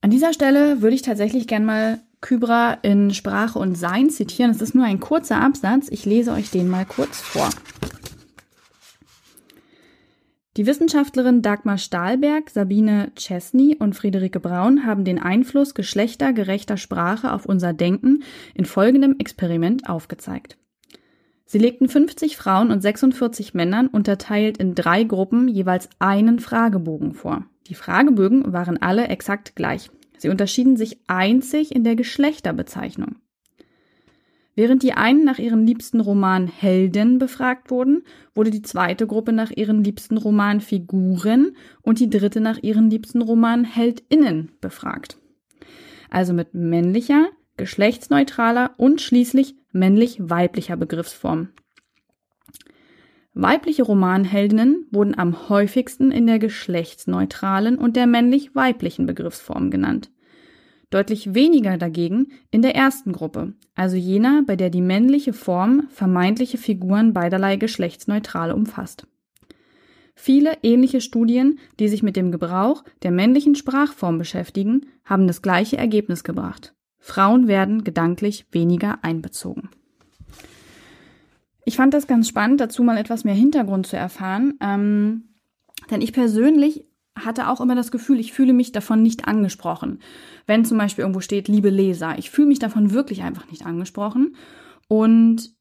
an 0.00 0.10
dieser 0.10 0.32
Stelle 0.32 0.82
würde 0.82 0.96
ich 0.96 1.02
tatsächlich 1.02 1.46
gern 1.46 1.64
mal 1.64 2.00
Kybra 2.20 2.74
in 2.82 3.14
Sprache 3.14 3.58
und 3.58 3.76
Sein 3.76 4.10
zitieren. 4.10 4.50
Es 4.50 4.60
ist 4.60 4.74
nur 4.74 4.84
ein 4.84 5.00
kurzer 5.00 5.40
Absatz. 5.40 5.86
Ich 5.90 6.04
lese 6.04 6.32
euch 6.32 6.50
den 6.50 6.68
mal 6.68 6.84
kurz 6.84 7.20
vor. 7.20 7.48
Die 10.56 10.66
Wissenschaftlerin 10.66 11.42
Dagmar 11.42 11.78
Stahlberg, 11.78 12.50
Sabine 12.50 13.12
Chesney 13.14 13.76
und 13.78 13.94
Friederike 13.94 14.40
Braun 14.40 14.86
haben 14.86 15.04
den 15.04 15.20
Einfluss 15.20 15.74
geschlechtergerechter 15.74 16.78
Sprache 16.78 17.32
auf 17.32 17.46
unser 17.46 17.72
Denken 17.72 18.24
in 18.54 18.64
folgendem 18.64 19.16
Experiment 19.18 19.88
aufgezeigt. 19.88 20.56
Sie 21.48 21.58
legten 21.58 21.88
50 21.88 22.36
Frauen 22.36 22.72
und 22.72 22.80
46 22.82 23.54
Männern 23.54 23.86
unterteilt 23.86 24.58
in 24.58 24.74
drei 24.74 25.04
Gruppen 25.04 25.46
jeweils 25.46 25.88
einen 26.00 26.40
Fragebogen 26.40 27.14
vor. 27.14 27.46
Die 27.68 27.76
Fragebögen 27.76 28.52
waren 28.52 28.82
alle 28.82 29.06
exakt 29.08 29.54
gleich. 29.54 29.90
Sie 30.18 30.28
unterschieden 30.28 30.76
sich 30.76 30.98
einzig 31.06 31.74
in 31.74 31.84
der 31.84 31.94
Geschlechterbezeichnung. 31.94 33.16
Während 34.56 34.82
die 34.82 34.94
einen 34.94 35.22
nach 35.22 35.38
ihren 35.38 35.66
liebsten 35.66 36.00
Romanhelden 36.00 37.18
befragt 37.18 37.70
wurden, 37.70 38.02
wurde 38.34 38.50
die 38.50 38.62
zweite 38.62 39.06
Gruppe 39.06 39.32
nach 39.32 39.50
ihren 39.50 39.84
liebsten 39.84 40.16
Romanfiguren 40.16 41.54
und 41.82 42.00
die 42.00 42.10
dritte 42.10 42.40
nach 42.40 42.58
ihren 42.62 42.90
liebsten 42.90 43.20
Romanheldinnen 43.20 44.52
befragt. 44.60 45.18
Also 46.10 46.32
mit 46.32 46.54
männlicher, 46.54 47.26
geschlechtsneutraler 47.58 48.72
und 48.78 49.02
schließlich 49.02 49.56
männlich-weiblicher 49.76 50.76
Begriffsform. 50.76 51.50
Weibliche 53.34 53.82
Romanheldinnen 53.82 54.86
wurden 54.90 55.16
am 55.16 55.48
häufigsten 55.48 56.10
in 56.10 56.26
der 56.26 56.38
geschlechtsneutralen 56.38 57.76
und 57.78 57.94
der 57.96 58.06
männlich-weiblichen 58.06 59.06
Begriffsform 59.06 59.70
genannt 59.70 60.10
deutlich 60.90 61.34
weniger 61.34 61.78
dagegen 61.78 62.28
in 62.50 62.62
der 62.62 62.74
ersten 62.74 63.12
Gruppe, 63.12 63.54
also 63.74 63.96
jener, 63.96 64.42
bei 64.46 64.56
der 64.56 64.70
die 64.70 64.80
männliche 64.80 65.32
Form 65.32 65.88
vermeintliche 65.90 66.58
Figuren 66.58 67.12
beiderlei 67.12 67.56
Geschlechtsneutral 67.56 68.52
umfasst. 68.52 69.06
Viele 70.14 70.56
ähnliche 70.62 71.00
Studien, 71.00 71.58
die 71.78 71.88
sich 71.88 72.02
mit 72.02 72.16
dem 72.16 72.32
Gebrauch 72.32 72.84
der 73.02 73.10
männlichen 73.10 73.54
Sprachform 73.54 74.16
beschäftigen, 74.16 74.86
haben 75.04 75.26
das 75.26 75.42
gleiche 75.42 75.76
Ergebnis 75.76 76.24
gebracht. 76.24 76.74
Frauen 77.06 77.46
werden 77.46 77.84
gedanklich 77.84 78.46
weniger 78.50 78.98
einbezogen. 79.02 79.68
Ich 81.64 81.76
fand 81.76 81.94
das 81.94 82.08
ganz 82.08 82.26
spannend, 82.26 82.60
dazu 82.60 82.82
mal 82.82 82.98
etwas 82.98 83.22
mehr 83.22 83.34
Hintergrund 83.34 83.86
zu 83.86 83.96
erfahren, 83.96 84.54
ähm, 84.60 85.28
denn 85.88 86.00
ich 86.00 86.12
persönlich 86.12 86.84
hatte 87.16 87.48
auch 87.48 87.60
immer 87.60 87.76
das 87.76 87.92
Gefühl, 87.92 88.18
ich 88.18 88.32
fühle 88.32 88.52
mich 88.52 88.72
davon 88.72 89.02
nicht 89.02 89.28
angesprochen. 89.28 90.00
Wenn 90.48 90.64
zum 90.64 90.78
Beispiel 90.78 91.02
irgendwo 91.02 91.20
steht, 91.20 91.46
liebe 91.46 91.70
Leser, 91.70 92.18
ich 92.18 92.30
fühle 92.30 92.48
mich 92.48 92.58
davon 92.58 92.90
wirklich 92.90 93.22
einfach 93.22 93.48
nicht 93.52 93.64
angesprochen. 93.64 94.34
Und 94.88 95.54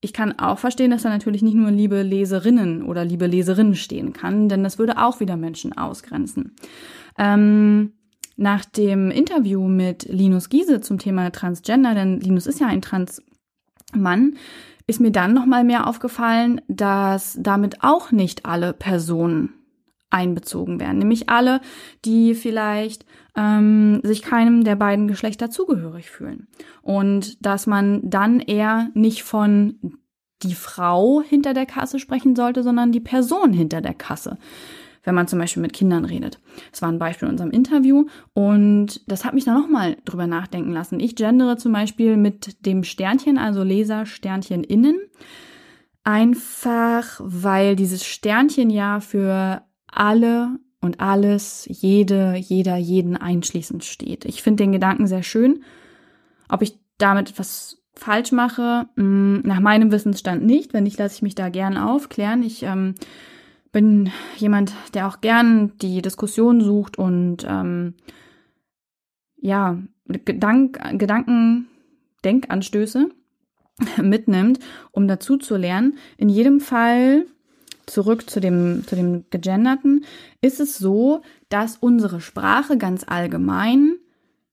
ich 0.00 0.12
kann 0.12 0.36
auch 0.36 0.58
verstehen, 0.58 0.90
dass 0.90 1.02
da 1.02 1.10
natürlich 1.10 1.42
nicht 1.42 1.54
nur 1.54 1.70
liebe 1.70 2.02
Leserinnen 2.02 2.82
oder 2.82 3.04
liebe 3.04 3.28
Leserinnen 3.28 3.76
stehen 3.76 4.12
kann, 4.12 4.48
denn 4.48 4.64
das 4.64 4.80
würde 4.80 4.98
auch 4.98 5.20
wieder 5.20 5.36
Menschen 5.36 5.78
ausgrenzen. 5.78 6.56
Ähm, 7.16 7.92
nach 8.36 8.64
dem 8.64 9.10
Interview 9.10 9.66
mit 9.66 10.04
Linus 10.04 10.48
Giese 10.48 10.80
zum 10.80 10.98
Thema 10.98 11.30
Transgender, 11.30 11.94
denn 11.94 12.20
Linus 12.20 12.46
ist 12.46 12.60
ja 12.60 12.66
ein 12.66 12.82
Trans 12.82 13.22
Mann 13.94 14.34
ist 14.86 15.00
mir 15.00 15.10
dann 15.10 15.34
noch 15.34 15.46
mal 15.46 15.64
mehr 15.64 15.86
aufgefallen, 15.86 16.60
dass 16.68 17.36
damit 17.40 17.82
auch 17.82 18.12
nicht 18.12 18.46
alle 18.46 18.72
Personen 18.72 19.52
einbezogen 20.10 20.78
werden, 20.78 20.98
nämlich 20.98 21.28
alle, 21.28 21.60
die 22.04 22.34
vielleicht 22.34 23.04
ähm, 23.36 24.00
sich 24.04 24.22
keinem 24.22 24.62
der 24.62 24.76
beiden 24.76 25.08
Geschlechter 25.08 25.50
zugehörig 25.50 26.08
fühlen. 26.08 26.46
Und 26.82 27.44
dass 27.44 27.66
man 27.66 28.08
dann 28.08 28.38
eher 28.38 28.90
nicht 28.94 29.24
von 29.24 29.98
die 30.42 30.54
Frau 30.54 31.22
hinter 31.22 31.54
der 31.54 31.66
Kasse 31.66 31.98
sprechen 31.98 32.36
sollte, 32.36 32.62
sondern 32.62 32.92
die 32.92 33.00
Person 33.00 33.52
hinter 33.52 33.80
der 33.80 33.94
Kasse 33.94 34.38
wenn 35.06 35.14
man 35.14 35.28
zum 35.28 35.38
Beispiel 35.38 35.62
mit 35.62 35.72
Kindern 35.72 36.04
redet. 36.04 36.40
Das 36.72 36.82
war 36.82 36.90
ein 36.90 36.98
Beispiel 36.98 37.28
in 37.28 37.32
unserem 37.32 37.52
Interview 37.52 38.06
und 38.34 39.00
das 39.08 39.24
hat 39.24 39.34
mich 39.34 39.44
dann 39.44 39.58
nochmal 39.58 39.96
drüber 40.04 40.26
nachdenken 40.26 40.72
lassen. 40.72 41.00
Ich 41.00 41.16
gendere 41.16 41.56
zum 41.56 41.72
Beispiel 41.72 42.16
mit 42.16 42.66
dem 42.66 42.82
Sternchen, 42.84 43.38
also 43.38 43.62
Leser 43.62 44.04
Sternchen 44.04 44.64
innen, 44.64 44.98
einfach 46.02 47.20
weil 47.22 47.76
dieses 47.76 48.04
Sternchen 48.04 48.68
ja 48.68 49.00
für 49.00 49.62
alle 49.86 50.58
und 50.80 51.00
alles, 51.00 51.66
jede, 51.70 52.34
jeder, 52.34 52.76
jeden 52.76 53.16
einschließend 53.16 53.84
steht. 53.84 54.24
Ich 54.24 54.42
finde 54.42 54.64
den 54.64 54.72
Gedanken 54.72 55.06
sehr 55.06 55.22
schön. 55.22 55.62
Ob 56.48 56.62
ich 56.62 56.78
damit 56.98 57.30
etwas 57.30 57.82
falsch 57.94 58.32
mache, 58.32 58.88
mm, 58.96 59.38
nach 59.44 59.60
meinem 59.60 59.90
Wissensstand 59.90 60.44
nicht. 60.44 60.74
Wenn 60.74 60.84
nicht, 60.84 60.98
lasse 60.98 61.16
ich 61.16 61.22
mich 61.22 61.34
da 61.34 61.48
gern 61.48 61.76
aufklären. 61.76 62.42
Ich 62.42 62.62
ähm, 62.62 62.94
bin 63.76 64.10
jemand, 64.38 64.72
der 64.94 65.06
auch 65.06 65.20
gern 65.20 65.76
die 65.82 66.00
Diskussion 66.00 66.62
sucht 66.62 66.96
und 66.96 67.44
ähm, 67.46 67.92
ja, 69.36 69.76
Gedank, 70.06 70.80
Gedanken, 70.98 71.68
Denkanstöße 72.24 73.10
mitnimmt, 74.02 74.60
um 74.92 75.06
dazu 75.06 75.36
zu 75.36 75.56
lernen. 75.56 75.98
In 76.16 76.30
jedem 76.30 76.60
Fall 76.60 77.26
zurück 77.84 78.30
zu 78.30 78.40
dem, 78.40 78.82
zu 78.86 78.96
dem 78.96 79.26
Gegenderten, 79.28 80.06
ist 80.40 80.58
es 80.58 80.78
so, 80.78 81.20
dass 81.50 81.76
unsere 81.76 82.22
Sprache 82.22 82.78
ganz 82.78 83.04
allgemein 83.06 83.96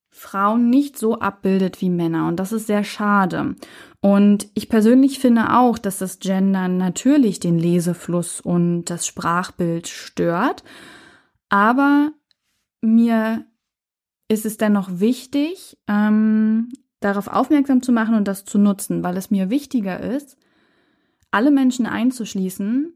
Frauen 0.09 0.69
nicht 0.69 0.97
so 0.97 1.19
abbildet 1.19 1.79
wie 1.79 1.89
Männer. 1.89 2.27
Und 2.27 2.41
das 2.41 2.51
ist 2.51 2.67
sehr 2.67 2.83
schade. 2.83 3.55
Und 4.03 4.49
ich 4.53 4.67
persönlich 4.67 5.19
finde 5.19 5.57
auch, 5.57 5.77
dass 5.77 5.99
das 5.99 6.19
Gendern 6.19 6.75
natürlich 6.75 7.39
den 7.39 7.57
Lesefluss 7.57 8.41
und 8.41 8.83
das 8.89 9.07
Sprachbild 9.07 9.87
stört. 9.87 10.65
Aber 11.47 12.11
mir 12.81 13.45
ist 14.27 14.45
es 14.45 14.57
dennoch 14.57 14.99
wichtig, 14.99 15.77
ähm, 15.87 16.67
darauf 16.99 17.29
aufmerksam 17.29 17.81
zu 17.81 17.93
machen 17.93 18.15
und 18.15 18.27
das 18.27 18.43
zu 18.43 18.57
nutzen, 18.57 19.03
weil 19.05 19.15
es 19.15 19.31
mir 19.31 19.49
wichtiger 19.49 20.01
ist, 20.01 20.37
alle 21.31 21.49
Menschen 21.49 21.85
einzuschließen, 21.85 22.93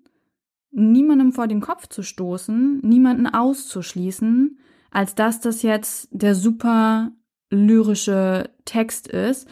niemandem 0.72 1.32
vor 1.32 1.48
den 1.48 1.62
Kopf 1.62 1.88
zu 1.88 2.04
stoßen, 2.04 2.82
niemanden 2.82 3.28
auszuschließen, 3.28 4.60
als 4.92 5.16
dass 5.16 5.40
das 5.40 5.62
jetzt 5.62 6.10
der 6.12 6.36
super 6.36 7.14
lyrische 7.50 8.50
Text 8.66 9.08
ist. 9.08 9.48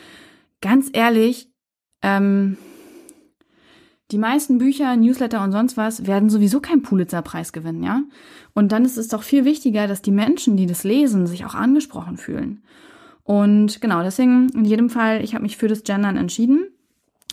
Ganz 0.62 0.90
ehrlich, 0.94 1.50
ähm, 2.02 2.58
die 4.12 4.18
meisten 4.18 4.60
Bücher, 4.60 4.96
Newsletter 4.96 5.44
und 5.44 5.52
sonst 5.52 5.78
was 5.78 6.06
werden 6.06 6.30
sowieso 6.30 6.60
keinen 6.60 6.84
Pulitzer-Preis 6.84 7.54
gewinnen, 7.54 7.84
ja? 7.84 8.04
Und 8.54 8.72
dann 8.72 8.86
ist 8.86 8.98
es 8.98 9.08
doch 9.08 9.24
viel 9.24 9.46
wichtiger, 9.46 9.88
dass 9.88 10.02
die 10.02 10.12
Menschen, 10.12 10.58
die 10.58 10.68
das 10.68 10.84
lesen, 10.84 11.26
sich 11.26 11.46
auch 11.46 11.56
angesprochen 11.56 12.18
fühlen. 12.18 12.64
Und 13.24 13.82
genau, 13.82 14.04
deswegen 14.04 14.50
in 14.50 14.66
jedem 14.66 14.90
Fall, 14.92 15.24
ich 15.24 15.34
habe 15.34 15.42
mich 15.42 15.58
für 15.58 15.68
das 15.68 15.84
Gendern 15.84 16.18
entschieden. 16.18 16.68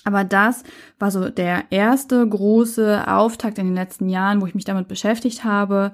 Aber 0.04 0.24
das 0.24 0.64
war 0.98 1.10
so 1.10 1.28
der 1.28 1.64
erste 1.70 2.26
große 2.26 3.06
Auftakt 3.06 3.58
in 3.58 3.66
den 3.66 3.74
letzten 3.74 4.08
Jahren, 4.08 4.40
wo 4.40 4.46
ich 4.46 4.54
mich 4.54 4.64
damit 4.64 4.88
beschäftigt 4.88 5.44
habe, 5.44 5.92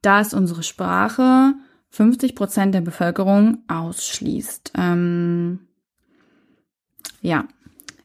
dass 0.00 0.34
unsere 0.34 0.62
Sprache 0.62 1.54
50 1.90 2.34
Prozent 2.34 2.74
der 2.74 2.80
Bevölkerung 2.80 3.58
ausschließt. 3.68 4.72
Ähm, 4.76 5.60
ja, 7.24 7.48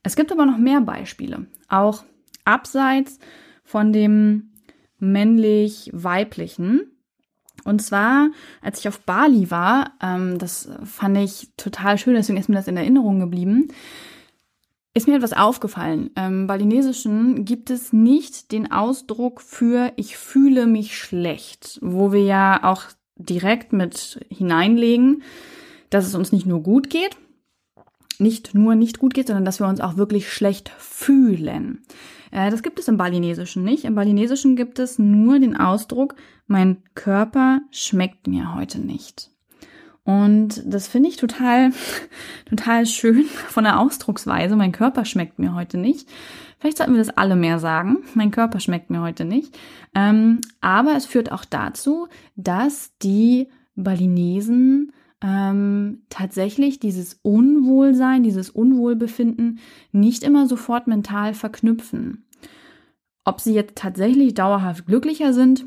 es 0.01 0.15
gibt 0.15 0.31
aber 0.31 0.45
noch 0.45 0.57
mehr 0.57 0.79
Beispiele, 0.79 1.45
auch 1.67 2.05
abseits 2.45 3.19
von 3.63 3.91
dem 3.91 4.53
männlich-weiblichen. 4.97 6.83
Und 7.65 7.81
zwar, 7.81 8.29
als 8.61 8.79
ich 8.79 8.87
auf 8.87 9.01
Bali 9.01 9.51
war, 9.51 9.91
ähm, 10.01 10.37
das 10.37 10.69
fand 10.85 11.17
ich 11.17 11.51
total 11.57 11.97
schön, 11.97 12.15
deswegen 12.15 12.39
ist 12.39 12.47
mir 12.47 12.55
das 12.55 12.69
in 12.69 12.77
Erinnerung 12.77 13.19
geblieben, 13.19 13.67
ist 14.93 15.07
mir 15.07 15.17
etwas 15.17 15.33
aufgefallen. 15.33 16.11
Im 16.15 16.47
Balinesischen 16.47 17.43
gibt 17.43 17.69
es 17.69 17.91
nicht 17.91 18.53
den 18.53 18.71
Ausdruck 18.71 19.41
für 19.41 19.91
ich 19.97 20.15
fühle 20.15 20.65
mich 20.65 20.97
schlecht, 20.97 21.77
wo 21.81 22.13
wir 22.13 22.23
ja 22.23 22.63
auch 22.63 22.83
direkt 23.17 23.73
mit 23.73 24.25
hineinlegen, 24.29 25.23
dass 25.89 26.07
es 26.07 26.15
uns 26.15 26.31
nicht 26.31 26.45
nur 26.45 26.63
gut 26.63 26.89
geht, 26.89 27.17
nicht 28.19 28.53
nur 28.53 28.75
nicht 28.75 28.99
gut 28.99 29.13
geht, 29.13 29.27
sondern 29.27 29.45
dass 29.45 29.59
wir 29.59 29.67
uns 29.67 29.81
auch 29.81 29.97
wirklich 29.97 30.31
schlecht 30.31 30.69
fühlen. 30.77 31.83
Äh, 32.31 32.51
das 32.51 32.63
gibt 32.63 32.79
es 32.79 32.87
im 32.87 32.97
Balinesischen 32.97 33.63
nicht. 33.63 33.85
Im 33.85 33.95
Balinesischen 33.95 34.55
gibt 34.55 34.79
es 34.79 34.99
nur 34.99 35.39
den 35.39 35.55
Ausdruck, 35.55 36.15
mein 36.47 36.77
Körper 36.95 37.61
schmeckt 37.71 38.27
mir 38.27 38.55
heute 38.55 38.79
nicht. 38.79 39.31
Und 40.03 40.63
das 40.65 40.87
finde 40.87 41.09
ich 41.09 41.17
total, 41.17 41.71
total 42.49 42.85
schön 42.87 43.25
von 43.25 43.63
der 43.63 43.79
Ausdrucksweise. 43.79 44.55
Mein 44.55 44.71
Körper 44.71 45.05
schmeckt 45.05 45.37
mir 45.37 45.53
heute 45.53 45.77
nicht. 45.77 46.09
Vielleicht 46.57 46.77
sollten 46.77 46.93
wir 46.93 46.99
das 46.99 47.15
alle 47.15 47.35
mehr 47.35 47.59
sagen. 47.59 47.99
Mein 48.15 48.31
Körper 48.31 48.59
schmeckt 48.59 48.89
mir 48.89 49.01
heute 49.01 49.23
nicht. 49.23 49.57
Ähm, 49.95 50.41
aber 50.59 50.95
es 50.95 51.05
führt 51.05 51.31
auch 51.31 51.45
dazu, 51.45 52.07
dass 52.35 52.91
die 53.01 53.49
Balinesen 53.75 54.91
ähm, 55.21 56.03
tatsächlich 56.09 56.79
dieses 56.79 57.19
Unwohlsein, 57.21 58.23
dieses 58.23 58.49
Unwohlbefinden 58.49 59.59
nicht 59.91 60.23
immer 60.23 60.47
sofort 60.47 60.87
mental 60.87 61.33
verknüpfen. 61.33 62.25
Ob 63.25 63.41
sie 63.41 63.53
jetzt 63.53 63.75
tatsächlich 63.75 64.33
dauerhaft 64.33 64.85
glücklicher 64.85 65.33
sind, 65.33 65.65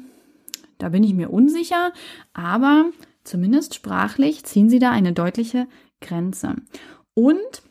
da 0.79 0.89
bin 0.89 1.05
ich 1.05 1.15
mir 1.15 1.31
unsicher, 1.31 1.93
aber 2.33 2.87
Zumindest 3.25 3.75
sprachlich 3.75 4.45
ziehen 4.45 4.69
sie 4.69 4.79
da 4.79 4.91
eine 4.91 5.13
deutliche 5.13 5.67
Grenze. 6.01 6.57
Und 7.15 7.63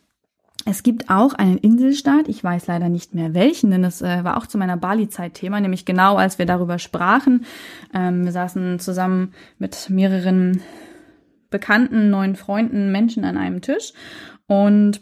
es 0.66 0.84
gibt 0.84 1.10
auch 1.10 1.34
einen 1.34 1.58
Inselstaat, 1.58 2.28
ich 2.28 2.44
weiß 2.44 2.68
leider 2.68 2.88
nicht 2.88 3.16
mehr 3.16 3.34
welchen, 3.34 3.72
denn 3.72 3.82
das 3.82 4.02
äh, 4.02 4.24
war 4.24 4.38
auch 4.38 4.46
zu 4.46 4.58
meiner 4.58 4.78
Bali-Zeit 4.78 5.34
Thema, 5.34 5.60
nämlich 5.60 5.86
genau 5.86 6.16
als 6.16 6.38
wir 6.38 6.46
darüber 6.46 6.80
sprachen. 6.80 7.46
Ähm, 7.94 8.24
wir 8.24 8.32
saßen 8.32 8.80
zusammen 8.80 9.34
mit 9.58 9.90
mehreren 9.90 10.62
bekannten, 11.52 12.10
neuen 12.10 12.36
Freunden, 12.36 12.92
Menschen 12.92 13.24
an 13.24 13.38
einem 13.38 13.62
Tisch 13.62 13.94
und 14.48 15.02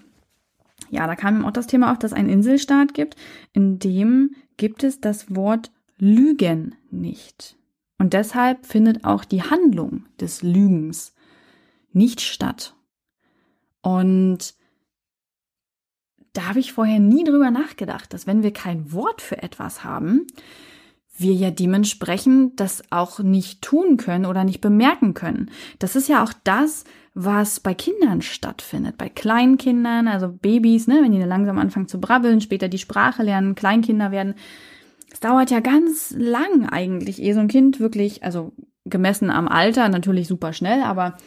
ja, 0.89 1.07
da 1.07 1.15
kam 1.15 1.45
auch 1.45 1.51
das 1.51 1.67
Thema 1.67 1.91
auf, 1.91 1.99
dass 1.99 2.11
es 2.11 2.17
einen 2.17 2.29
Inselstaat 2.29 2.93
gibt, 2.93 3.15
in 3.53 3.79
dem 3.79 4.35
gibt 4.57 4.83
es 4.83 4.99
das 4.99 5.35
Wort 5.35 5.71
Lügen 5.97 6.75
nicht. 6.89 7.57
Und 7.97 8.13
deshalb 8.13 8.65
findet 8.65 9.03
auch 9.03 9.25
die 9.25 9.43
Handlung 9.43 10.05
des 10.19 10.41
Lügens 10.41 11.13
nicht 11.91 12.21
statt. 12.21 12.75
Und 13.81 14.55
da 16.33 16.47
habe 16.47 16.59
ich 16.59 16.73
vorher 16.73 16.99
nie 16.99 17.23
drüber 17.23 17.51
nachgedacht, 17.51 18.13
dass 18.13 18.27
wenn 18.27 18.43
wir 18.43 18.53
kein 18.53 18.91
Wort 18.93 19.21
für 19.21 19.43
etwas 19.43 19.83
haben, 19.83 20.27
wir 21.19 21.33
ja 21.33 21.51
dementsprechend 21.51 22.59
das 22.59 22.83
auch 22.89 23.19
nicht 23.19 23.61
tun 23.61 23.97
können 23.97 24.25
oder 24.25 24.43
nicht 24.43 24.61
bemerken 24.61 25.13
können. 25.13 25.51
Das 25.79 25.95
ist 25.95 26.07
ja 26.07 26.23
auch 26.23 26.33
das, 26.43 26.85
was 27.13 27.59
bei 27.59 27.73
Kindern 27.73 28.21
stattfindet, 28.21 28.97
bei 28.97 29.09
Kleinkindern, 29.09 30.07
also 30.07 30.29
Babys, 30.29 30.87
ne, 30.87 30.99
wenn 31.01 31.11
die 31.11 31.21
langsam 31.21 31.57
anfangen 31.57 31.87
zu 31.87 31.99
brabbeln, 31.99 32.39
später 32.39 32.69
die 32.69 32.77
Sprache 32.77 33.23
lernen, 33.23 33.55
Kleinkinder 33.55 34.11
werden, 34.11 34.35
es 35.11 35.19
dauert 35.19 35.51
ja 35.51 35.59
ganz 35.59 36.13
lang 36.17 36.69
eigentlich, 36.69 37.21
ehe 37.21 37.33
so 37.33 37.39
ein 37.39 37.47
Kind 37.47 37.79
wirklich, 37.79 38.23
also 38.23 38.53
gemessen 38.85 39.29
am 39.29 39.47
Alter 39.47 39.89
natürlich 39.89 40.27
super 40.27 40.53
schnell, 40.53 40.83
aber 40.83 41.17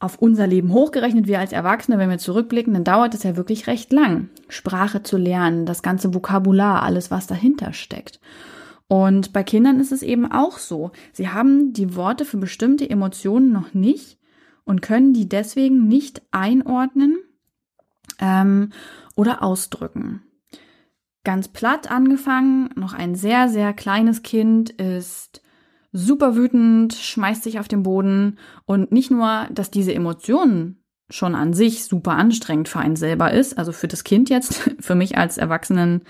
auf 0.00 0.18
unser 0.18 0.46
Leben 0.46 0.72
hochgerechnet, 0.72 1.26
wir 1.26 1.38
als 1.38 1.52
Erwachsene, 1.52 1.98
wenn 1.98 2.10
wir 2.10 2.18
zurückblicken, 2.18 2.74
dann 2.74 2.84
dauert 2.84 3.14
es 3.14 3.22
ja 3.22 3.36
wirklich 3.36 3.66
recht 3.66 3.92
lang, 3.92 4.28
Sprache 4.48 5.02
zu 5.02 5.16
lernen, 5.16 5.66
das 5.66 5.82
ganze 5.82 6.12
Vokabular, 6.14 6.82
alles, 6.82 7.10
was 7.10 7.26
dahinter 7.26 7.72
steckt. 7.72 8.20
Und 8.88 9.32
bei 9.32 9.42
Kindern 9.42 9.80
ist 9.80 9.92
es 9.92 10.02
eben 10.02 10.30
auch 10.30 10.58
so. 10.58 10.92
Sie 11.12 11.28
haben 11.28 11.72
die 11.72 11.96
Worte 11.96 12.24
für 12.24 12.36
bestimmte 12.36 12.88
Emotionen 12.88 13.52
noch 13.52 13.74
nicht 13.74 14.18
und 14.64 14.82
können 14.82 15.12
die 15.12 15.28
deswegen 15.28 15.88
nicht 15.88 16.22
einordnen 16.30 17.16
ähm, 18.20 18.70
oder 19.16 19.42
ausdrücken. 19.42 20.22
Ganz 21.24 21.48
platt 21.48 21.90
angefangen, 21.90 22.68
noch 22.76 22.92
ein 22.92 23.14
sehr, 23.14 23.48
sehr 23.48 23.72
kleines 23.72 24.22
Kind 24.22 24.70
ist 24.70 25.40
super 25.92 26.36
wütend, 26.36 26.92
schmeißt 26.92 27.42
sich 27.42 27.58
auf 27.60 27.68
den 27.68 27.84
Boden 27.84 28.38
und 28.66 28.92
nicht 28.92 29.10
nur, 29.10 29.46
dass 29.50 29.70
diese 29.70 29.94
Emotionen 29.94 30.84
schon 31.08 31.34
an 31.34 31.54
sich 31.54 31.84
super 31.84 32.12
anstrengend 32.12 32.68
für 32.68 32.80
einen 32.80 32.96
selber 32.96 33.32
ist, 33.32 33.56
also 33.56 33.72
für 33.72 33.88
das 33.88 34.04
Kind 34.04 34.28
jetzt, 34.28 34.54
für 34.80 34.94
mich 34.94 35.16
als 35.16 35.38
Erwachsenen, 35.38 36.02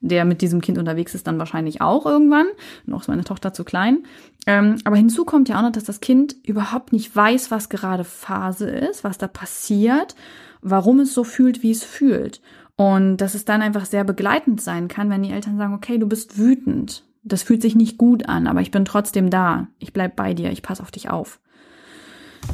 der 0.00 0.24
mit 0.24 0.40
diesem 0.40 0.60
Kind 0.60 0.78
unterwegs 0.78 1.14
ist, 1.14 1.26
dann 1.26 1.38
wahrscheinlich 1.38 1.80
auch 1.80 2.06
irgendwann. 2.06 2.46
Noch 2.86 3.02
ist 3.02 3.08
meine 3.08 3.24
Tochter 3.24 3.52
zu 3.52 3.64
klein. 3.64 4.04
Ähm, 4.46 4.76
aber 4.84 4.96
hinzu 4.96 5.24
kommt 5.24 5.48
ja 5.48 5.58
auch 5.58 5.62
noch, 5.62 5.72
dass 5.72 5.84
das 5.84 6.00
Kind 6.00 6.36
überhaupt 6.44 6.92
nicht 6.92 7.14
weiß, 7.14 7.50
was 7.50 7.68
gerade 7.68 8.04
Phase 8.04 8.68
ist, 8.70 9.04
was 9.04 9.18
da 9.18 9.28
passiert, 9.28 10.14
warum 10.62 11.00
es 11.00 11.12
so 11.12 11.24
fühlt, 11.24 11.62
wie 11.62 11.70
es 11.70 11.84
fühlt. 11.84 12.40
Und 12.76 13.18
dass 13.18 13.34
es 13.34 13.44
dann 13.44 13.60
einfach 13.60 13.84
sehr 13.84 14.04
begleitend 14.04 14.62
sein 14.62 14.88
kann, 14.88 15.10
wenn 15.10 15.22
die 15.22 15.32
Eltern 15.32 15.58
sagen, 15.58 15.74
okay, 15.74 15.98
du 15.98 16.08
bist 16.08 16.38
wütend. 16.38 17.04
Das 17.22 17.42
fühlt 17.42 17.60
sich 17.60 17.76
nicht 17.76 17.98
gut 17.98 18.26
an, 18.26 18.46
aber 18.46 18.62
ich 18.62 18.70
bin 18.70 18.86
trotzdem 18.86 19.28
da. 19.28 19.68
Ich 19.78 19.92
bleib 19.92 20.16
bei 20.16 20.32
dir, 20.32 20.50
ich 20.50 20.62
passe 20.62 20.82
auf 20.82 20.90
dich 20.90 21.10
auf. 21.10 21.40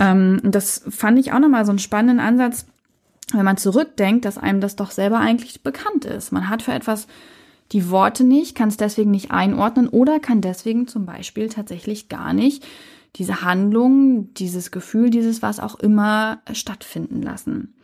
Ähm, 0.01 0.41
das 0.43 0.83
fand 0.89 1.21
ich 1.21 1.33
auch 1.33 1.39
nochmal 1.39 1.65
so 1.65 1.71
einen 1.71 1.79
spannenden 1.79 2.19
Ansatz, 2.19 2.67
wenn 3.33 3.45
man 3.45 3.57
zurückdenkt, 3.57 4.25
dass 4.25 4.39
einem 4.39 4.61
das 4.61 4.77
doch 4.77 4.91
selber 4.91 5.19
eigentlich 5.19 5.63
bekannt 5.63 6.05
ist. 6.05 6.33
Man 6.33 6.49
hat 6.49 6.63
für 6.63 6.73
etwas 6.73 7.07
die 7.73 7.91
Worte 7.91 8.23
nicht, 8.23 8.55
kann 8.55 8.69
es 8.69 8.77
deswegen 8.77 9.11
nicht 9.11 9.33
einordnen 9.33 9.89
oder 9.89 10.21
kann 10.21 10.41
deswegen 10.41 10.87
zum 10.87 11.07
Beispiel 11.07 11.49
tatsächlich 11.49 12.09
gar 12.09 12.33
nicht 12.33 12.65
diese 13.17 13.43
Handlung, 13.43 14.33
dieses 14.35 14.71
Gefühl, 14.71 15.11
dieses 15.11 15.43
was 15.43 15.59
auch 15.59 15.75
immer 15.77 16.41
stattfinden 16.53 17.23
lassen. 17.23 17.75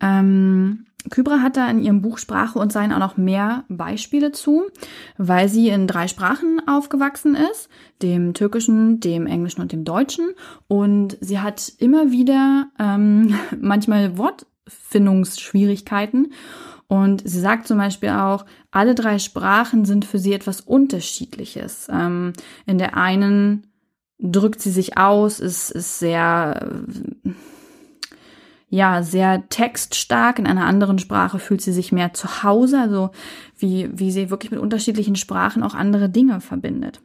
Ähm, 0.00 0.86
Kybra 1.10 1.40
hat 1.40 1.56
da 1.56 1.68
in 1.68 1.82
ihrem 1.82 2.00
Buch 2.00 2.18
Sprache 2.18 2.58
und 2.58 2.72
Sein 2.72 2.92
auch 2.92 2.98
noch 2.98 3.16
mehr 3.16 3.64
Beispiele 3.68 4.32
zu, 4.32 4.64
weil 5.18 5.48
sie 5.48 5.68
in 5.68 5.86
drei 5.86 6.06
Sprachen 6.06 6.60
aufgewachsen 6.66 7.34
ist, 7.34 7.68
dem 8.02 8.34
Türkischen, 8.34 9.00
dem 9.00 9.26
Englischen 9.26 9.60
und 9.60 9.72
dem 9.72 9.84
Deutschen. 9.84 10.30
Und 10.68 11.16
sie 11.20 11.40
hat 11.40 11.72
immer 11.78 12.12
wieder 12.12 12.68
ähm, 12.78 13.34
manchmal 13.60 14.16
Wortfindungsschwierigkeiten. 14.92 16.32
Und 16.88 17.26
sie 17.26 17.40
sagt 17.40 17.66
zum 17.66 17.78
Beispiel 17.78 18.10
auch, 18.10 18.44
alle 18.70 18.94
drei 18.94 19.18
Sprachen 19.18 19.84
sind 19.86 20.04
für 20.04 20.18
sie 20.18 20.34
etwas 20.34 20.60
Unterschiedliches. 20.60 21.88
Ähm, 21.90 22.34
in 22.66 22.76
der 22.76 22.96
einen 22.96 23.66
drückt 24.18 24.60
sie 24.60 24.70
sich 24.70 24.98
aus, 24.98 25.40
ist, 25.40 25.70
ist 25.70 25.98
sehr 25.98 26.74
ja, 28.68 29.02
sehr 29.02 29.48
textstark. 29.50 30.38
In 30.38 30.46
einer 30.46 30.64
anderen 30.64 30.98
Sprache 30.98 31.38
fühlt 31.38 31.60
sie 31.60 31.72
sich 31.72 31.92
mehr 31.92 32.14
zu 32.14 32.42
Hause, 32.42 32.80
also 32.80 33.10
wie, 33.58 33.90
wie 33.92 34.10
sie 34.10 34.30
wirklich 34.30 34.50
mit 34.50 34.60
unterschiedlichen 34.60 35.16
Sprachen 35.16 35.62
auch 35.62 35.74
andere 35.74 36.08
Dinge 36.08 36.40
verbindet. 36.40 37.02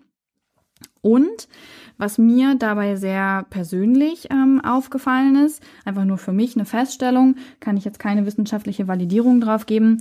Und 1.02 1.50
was 1.98 2.18
mir 2.18 2.56
dabei 2.56 2.96
sehr 2.96 3.46
persönlich 3.50 4.30
ähm, 4.32 4.62
aufgefallen 4.64 5.36
ist, 5.36 5.64
einfach 5.86 6.06
nur 6.06 6.18
für 6.18 6.34
mich 6.34 6.56
eine 6.56 6.66
Feststellung, 6.66 7.36
kann 7.60 7.78
ich 7.78 7.86
jetzt 7.86 8.00
keine 8.00 8.26
wissenschaftliche 8.26 8.88
Validierung 8.88 9.42
drauf 9.42 9.66
geben. 9.66 9.98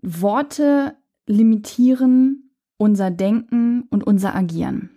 Worte 0.00 0.96
limitieren 1.26 2.50
unser 2.76 3.10
Denken 3.10 3.82
und 3.90 4.04
unser 4.04 4.34
Agieren. 4.34 4.90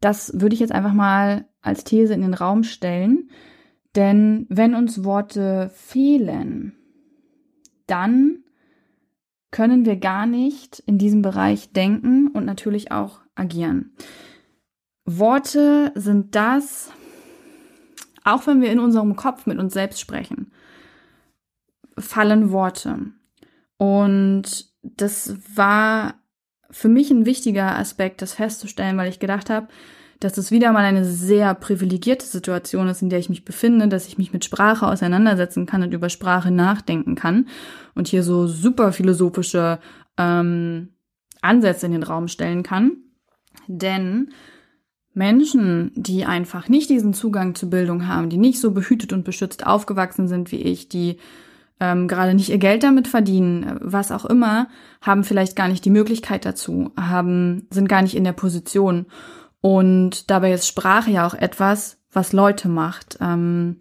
Das 0.00 0.32
würde 0.40 0.54
ich 0.54 0.60
jetzt 0.60 0.72
einfach 0.72 0.92
mal 0.92 1.46
als 1.60 1.84
These 1.84 2.14
in 2.14 2.20
den 2.20 2.34
Raum 2.34 2.62
stellen. 2.62 3.30
Denn 3.96 4.46
wenn 4.48 4.74
uns 4.74 5.02
Worte 5.02 5.70
fehlen, 5.74 6.74
dann 7.86 8.44
können 9.50 9.86
wir 9.86 9.96
gar 9.96 10.26
nicht 10.26 10.78
in 10.80 10.98
diesem 10.98 11.22
Bereich 11.22 11.72
denken 11.72 12.28
und 12.28 12.44
natürlich 12.44 12.92
auch 12.92 13.20
agieren. 13.38 13.92
Worte 15.04 15.92
sind 15.94 16.34
das, 16.34 16.90
auch 18.24 18.46
wenn 18.46 18.60
wir 18.60 18.70
in 18.70 18.78
unserem 18.78 19.16
Kopf 19.16 19.46
mit 19.46 19.58
uns 19.58 19.72
selbst 19.72 20.00
sprechen, 20.00 20.52
fallen 21.96 22.50
Worte. 22.50 22.98
Und 23.78 24.68
das 24.82 25.36
war 25.54 26.14
für 26.70 26.88
mich 26.88 27.10
ein 27.10 27.24
wichtiger 27.26 27.78
Aspekt, 27.78 28.20
das 28.20 28.34
festzustellen, 28.34 28.96
weil 28.98 29.08
ich 29.08 29.18
gedacht 29.18 29.48
habe, 29.48 29.68
dass 30.20 30.36
es 30.36 30.50
wieder 30.50 30.72
mal 30.72 30.84
eine 30.84 31.04
sehr 31.04 31.54
privilegierte 31.54 32.26
Situation 32.26 32.88
ist, 32.88 33.02
in 33.02 33.08
der 33.08 33.20
ich 33.20 33.28
mich 33.28 33.44
befinde, 33.44 33.88
dass 33.88 34.08
ich 34.08 34.18
mich 34.18 34.32
mit 34.32 34.44
Sprache 34.44 34.86
auseinandersetzen 34.86 35.64
kann 35.64 35.82
und 35.82 35.94
über 35.94 36.08
Sprache 36.08 36.50
nachdenken 36.50 37.14
kann 37.14 37.48
und 37.94 38.08
hier 38.08 38.22
so 38.22 38.46
super 38.46 38.92
philosophische 38.92 39.78
ähm, 40.16 40.90
Ansätze 41.40 41.86
in 41.86 41.92
den 41.92 42.02
Raum 42.02 42.26
stellen 42.26 42.64
kann. 42.64 42.96
Denn 43.66 44.30
Menschen, 45.14 45.90
die 45.94 46.24
einfach 46.24 46.68
nicht 46.68 46.90
diesen 46.90 47.12
Zugang 47.12 47.54
zur 47.54 47.70
Bildung 47.70 48.06
haben, 48.06 48.30
die 48.30 48.36
nicht 48.36 48.60
so 48.60 48.70
behütet 48.70 49.12
und 49.12 49.24
beschützt 49.24 49.66
aufgewachsen 49.66 50.28
sind 50.28 50.52
wie 50.52 50.62
ich, 50.62 50.88
die 50.88 51.18
ähm, 51.80 52.08
gerade 52.08 52.34
nicht 52.34 52.50
ihr 52.50 52.58
Geld 52.58 52.82
damit 52.82 53.08
verdienen, 53.08 53.78
was 53.80 54.12
auch 54.12 54.24
immer, 54.24 54.68
haben 55.00 55.24
vielleicht 55.24 55.56
gar 55.56 55.68
nicht 55.68 55.84
die 55.84 55.90
Möglichkeit 55.90 56.44
dazu, 56.44 56.92
haben, 56.96 57.66
sind 57.70 57.88
gar 57.88 58.02
nicht 58.02 58.16
in 58.16 58.24
der 58.24 58.32
Position. 58.32 59.06
Und 59.60 60.30
dabei 60.30 60.52
ist 60.52 60.66
Sprache 60.66 61.10
ja 61.10 61.26
auch 61.26 61.34
etwas, 61.34 61.98
was 62.12 62.32
Leute 62.32 62.68
macht. 62.68 63.18
Ähm, 63.20 63.78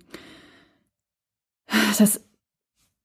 das, 1.97 2.26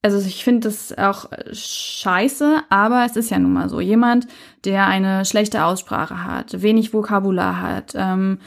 also 0.03 0.19
ich 0.19 0.43
finde 0.43 0.69
das 0.69 0.97
auch 0.99 1.31
scheiße, 1.53 2.65
aber 2.69 3.07
es 3.07 3.15
ist 3.17 3.31
ja 3.31 3.39
nun 3.39 3.53
mal 3.53 3.69
so. 3.69 3.81
Jemand, 3.81 4.27
der 4.65 4.89
eine 4.89 5.25
schlechte 5.25 5.65
Aussprache 5.65 6.25
hat, 6.25 6.61
wenig 6.61 6.93
Vokabular 6.93 7.61
hat, 7.61 7.93
ähm, 7.95 8.41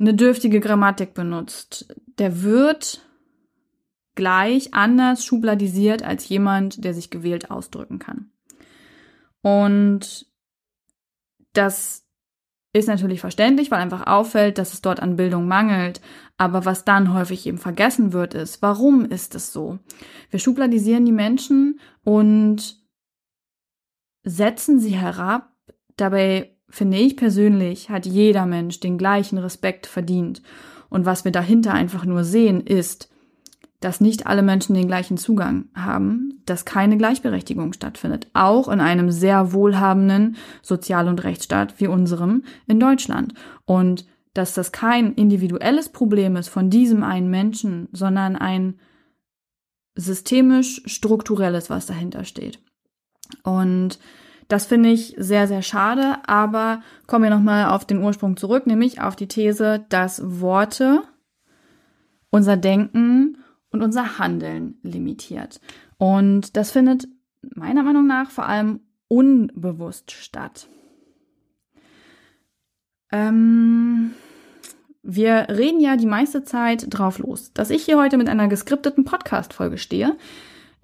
eine 0.00 0.14
dürftige 0.14 0.58
Grammatik 0.60 1.14
benutzt, 1.14 1.94
der 2.18 2.42
wird 2.42 3.00
gleich 4.16 4.74
anders 4.74 5.24
schubladisiert 5.24 6.02
als 6.02 6.28
jemand, 6.28 6.84
der 6.84 6.94
sich 6.94 7.10
gewählt 7.10 7.52
ausdrücken 7.52 8.00
kann. 8.00 8.32
Und 9.40 10.26
das 11.52 12.07
ist 12.72 12.88
natürlich 12.88 13.20
verständlich, 13.20 13.70
weil 13.70 13.80
einfach 13.80 14.06
auffällt, 14.06 14.58
dass 14.58 14.72
es 14.72 14.82
dort 14.82 15.00
an 15.00 15.16
Bildung 15.16 15.48
mangelt. 15.48 16.00
Aber 16.36 16.64
was 16.64 16.84
dann 16.84 17.14
häufig 17.14 17.46
eben 17.46 17.58
vergessen 17.58 18.12
wird, 18.12 18.34
ist, 18.34 18.62
warum 18.62 19.04
ist 19.04 19.34
es 19.34 19.52
so? 19.52 19.78
Wir 20.30 20.38
schubladisieren 20.38 21.04
die 21.04 21.12
Menschen 21.12 21.80
und 22.04 22.76
setzen 24.22 24.78
sie 24.78 24.96
herab. 24.96 25.52
Dabei 25.96 26.56
finde 26.68 26.98
ich 26.98 27.16
persönlich, 27.16 27.88
hat 27.88 28.06
jeder 28.06 28.44
Mensch 28.44 28.80
den 28.80 28.98
gleichen 28.98 29.38
Respekt 29.38 29.86
verdient. 29.86 30.42
Und 30.90 31.06
was 31.06 31.24
wir 31.24 31.32
dahinter 31.32 31.72
einfach 31.72 32.04
nur 32.04 32.24
sehen, 32.24 32.60
ist, 32.60 33.10
dass 33.80 34.00
nicht 34.00 34.26
alle 34.26 34.42
Menschen 34.42 34.74
den 34.74 34.88
gleichen 34.88 35.16
Zugang 35.16 35.66
haben, 35.74 36.42
dass 36.46 36.64
keine 36.64 36.96
Gleichberechtigung 36.96 37.72
stattfindet, 37.72 38.28
auch 38.32 38.68
in 38.68 38.80
einem 38.80 39.10
sehr 39.10 39.52
wohlhabenden 39.52 40.36
Sozial- 40.62 41.08
und 41.08 41.22
Rechtsstaat 41.22 41.80
wie 41.80 41.86
unserem 41.86 42.42
in 42.66 42.80
Deutschland. 42.80 43.34
Und 43.66 44.06
dass 44.34 44.54
das 44.54 44.72
kein 44.72 45.14
individuelles 45.14 45.90
Problem 45.90 46.36
ist 46.36 46.48
von 46.48 46.70
diesem 46.70 47.02
einen 47.02 47.30
Menschen, 47.30 47.88
sondern 47.92 48.36
ein 48.36 48.78
systemisch 49.94 50.82
strukturelles, 50.86 51.70
was 51.70 51.86
dahinter 51.86 52.24
steht. 52.24 52.60
Und 53.42 53.98
das 54.48 54.66
finde 54.66 54.90
ich 54.90 55.14
sehr, 55.18 55.46
sehr 55.46 55.62
schade, 55.62 56.16
aber 56.26 56.82
kommen 57.06 57.24
wir 57.24 57.30
nochmal 57.30 57.66
auf 57.66 57.84
den 57.84 58.02
Ursprung 58.02 58.36
zurück, 58.36 58.66
nämlich 58.66 59.00
auf 59.00 59.14
die 59.14 59.28
These, 59.28 59.84
dass 59.88 60.22
Worte 60.40 61.02
unser 62.30 62.56
Denken 62.56 63.38
und 63.70 63.82
unser 63.82 64.18
Handeln 64.18 64.78
limitiert. 64.82 65.60
Und 65.98 66.56
das 66.56 66.70
findet 66.70 67.08
meiner 67.42 67.82
Meinung 67.82 68.06
nach 68.06 68.30
vor 68.30 68.46
allem 68.46 68.80
unbewusst 69.08 70.10
statt. 70.10 70.68
Ähm, 73.10 74.12
wir 75.02 75.46
reden 75.48 75.80
ja 75.80 75.96
die 75.96 76.06
meiste 76.06 76.44
Zeit 76.44 76.86
drauf 76.90 77.18
los. 77.18 77.52
Dass 77.54 77.70
ich 77.70 77.84
hier 77.84 77.98
heute 77.98 78.18
mit 78.18 78.28
einer 78.28 78.48
geskripteten 78.48 79.04
Podcast-Folge 79.04 79.78
stehe, 79.78 80.16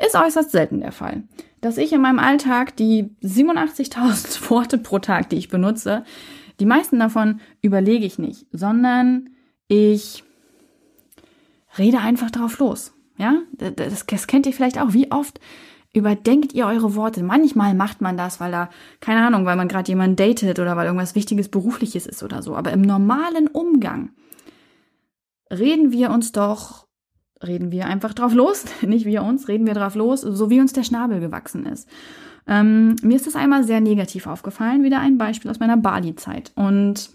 ist 0.05 0.17
äußerst 0.17 0.51
selten 0.51 0.81
der 0.81 0.93
Fall. 0.93 1.25
Dass 1.61 1.77
ich 1.77 1.93
in 1.93 2.01
meinem 2.01 2.19
Alltag 2.19 2.77
die 2.77 3.11
87.000 3.23 4.51
Worte 4.51 4.79
pro 4.79 4.99
Tag, 4.99 5.31
die 5.31 5.37
ich 5.37 5.49
benutze, 5.49 6.05
die 6.61 6.67
meisten 6.67 6.99
davon 6.99 7.41
überlege 7.63 8.07
ich 8.07 8.19
nicht, 8.19 8.47
sondern 8.53 9.31
ich 9.69 10.25
rede 11.79 11.99
einfach 11.99 12.31
drauf 12.31 12.59
los. 12.59 12.93
Ja, 13.17 13.39
das, 13.53 14.07
das 14.07 14.27
kennt 14.27 14.47
ihr 14.47 14.53
vielleicht 14.53 14.81
auch. 14.81 14.93
Wie 14.93 15.13
oft 15.13 15.41
überdenkt 15.93 16.53
ihr 16.53 16.67
eure 16.67 16.97
Worte? 16.97 17.23
Manchmal 17.23 17.75
macht 17.75 18.01
man 18.01 18.17
das, 18.17 18.41
weil 18.41 18.51
da, 18.51 18.71
keine 19.01 19.25
Ahnung, 19.25 19.45
weil 19.45 19.57
man 19.57 19.69
gerade 19.69 19.89
jemanden 19.89 20.17
datet 20.17 20.59
oder 20.59 20.77
weil 20.77 20.87
irgendwas 20.87 21.15
Wichtiges 21.15 21.49
Berufliches 21.49 22.07
ist 22.07 22.23
oder 22.23 22.43
so. 22.43 22.57
Aber 22.57 22.73
im 22.73 22.83
normalen 22.83 23.47
Umgang 23.47 24.11
reden 25.51 25.93
wir 25.93 26.11
uns 26.11 26.33
doch, 26.33 26.87
reden 27.43 27.71
wir 27.71 27.87
einfach 27.87 28.15
drauf 28.15 28.35
los, 28.35 28.65
nicht 28.83 29.07
wir 29.07 29.23
uns, 29.23 29.49
reden 29.49 29.67
wir 29.67 29.75
drauf 29.75 29.95
los, 29.95 30.23
so 30.23 30.51
wie 30.51 30.61
uns 30.61 30.73
der 30.73 30.85
Schnabel 30.85 31.21
gewachsen 31.21 31.67
ist. 31.67 31.89
Ähm, 32.47 32.97
mir 33.03 33.17
ist 33.17 33.27
das 33.27 33.37
einmal 33.37 33.65
sehr 33.65 33.81
negativ 33.81 34.27
aufgefallen, 34.27 34.83
wieder 34.83 35.01
ein 35.01 35.17
Beispiel 35.19 35.51
aus 35.51 35.61
meiner 35.61 35.77
Bali-Zeit. 35.77 36.53
Und 36.57 37.11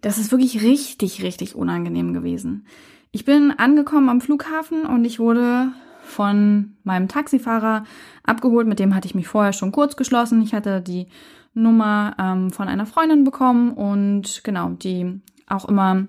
das 0.00 0.18
ist 0.18 0.30
wirklich 0.30 0.62
richtig, 0.62 1.22
richtig 1.22 1.54
unangenehm 1.54 2.12
gewesen. 2.12 2.66
Ich 3.12 3.24
bin 3.24 3.50
angekommen 3.50 4.08
am 4.08 4.20
Flughafen 4.20 4.86
und 4.86 5.04
ich 5.04 5.18
wurde 5.18 5.72
von 6.02 6.76
meinem 6.84 7.08
Taxifahrer 7.08 7.84
abgeholt. 8.24 8.66
Mit 8.66 8.78
dem 8.78 8.94
hatte 8.94 9.06
ich 9.06 9.14
mich 9.14 9.28
vorher 9.28 9.52
schon 9.52 9.72
kurz 9.72 9.96
geschlossen. 9.96 10.42
Ich 10.42 10.54
hatte 10.54 10.80
die 10.80 11.08
Nummer 11.54 12.14
ähm, 12.18 12.50
von 12.50 12.68
einer 12.68 12.86
Freundin 12.86 13.24
bekommen 13.24 13.72
und 13.72 14.44
genau, 14.44 14.70
die 14.70 15.20
auch 15.46 15.68
immer 15.68 16.06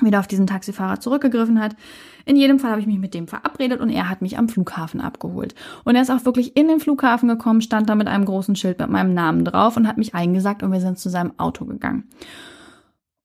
wieder 0.00 0.20
auf 0.20 0.26
diesen 0.26 0.46
Taxifahrer 0.46 1.00
zurückgegriffen 1.00 1.60
hat. 1.60 1.76
In 2.24 2.36
jedem 2.36 2.58
Fall 2.58 2.70
habe 2.70 2.80
ich 2.80 2.86
mich 2.86 2.98
mit 2.98 3.12
dem 3.12 3.28
verabredet 3.28 3.80
und 3.80 3.90
er 3.90 4.08
hat 4.08 4.22
mich 4.22 4.38
am 4.38 4.48
Flughafen 4.48 5.00
abgeholt. 5.00 5.54
Und 5.84 5.96
er 5.96 6.02
ist 6.02 6.10
auch 6.10 6.24
wirklich 6.24 6.56
in 6.56 6.68
den 6.68 6.80
Flughafen 6.80 7.28
gekommen, 7.28 7.60
stand 7.60 7.88
da 7.88 7.94
mit 7.94 8.08
einem 8.08 8.24
großen 8.24 8.56
Schild 8.56 8.78
mit 8.78 8.88
meinem 8.88 9.14
Namen 9.14 9.44
drauf 9.44 9.76
und 9.76 9.88
hat 9.88 9.98
mich 9.98 10.14
eingesagt 10.14 10.62
und 10.62 10.72
wir 10.72 10.80
sind 10.80 10.98
zu 10.98 11.10
seinem 11.10 11.32
Auto 11.38 11.64
gegangen. 11.64 12.08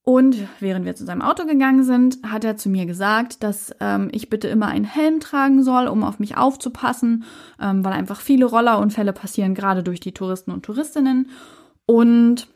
Und 0.06 0.38
während 0.60 0.86
wir 0.86 0.96
zu 0.96 1.04
seinem 1.04 1.24
Auto 1.24 1.46
gegangen 1.48 1.84
sind, 1.84 2.20
hat 2.24 2.44
er 2.44 2.58
zu 2.58 2.70
mir 2.70 2.86
gesagt, 2.86 3.42
dass 3.42 3.76
ähm, 3.80 4.10
ich 4.12 4.30
bitte 4.30 4.48
immer 4.48 4.68
einen 4.68 4.86
Helm 4.86 5.20
tragen 5.20 5.64
soll, 5.64 5.88
um 5.88 6.04
auf 6.04 6.20
mich 6.20 6.38
aufzupassen, 6.38 7.24
ähm, 7.60 7.84
weil 7.84 7.94
einfach 7.94 8.22
viele 8.22 8.46
Rollerunfälle 8.46 9.14
passieren, 9.14 9.56
gerade 9.56 9.82
durch 9.82 10.00
die 10.00 10.14
Touristen 10.14 10.52
und 10.52 10.64
Touristinnen. 10.64 11.32
Und 11.88 12.48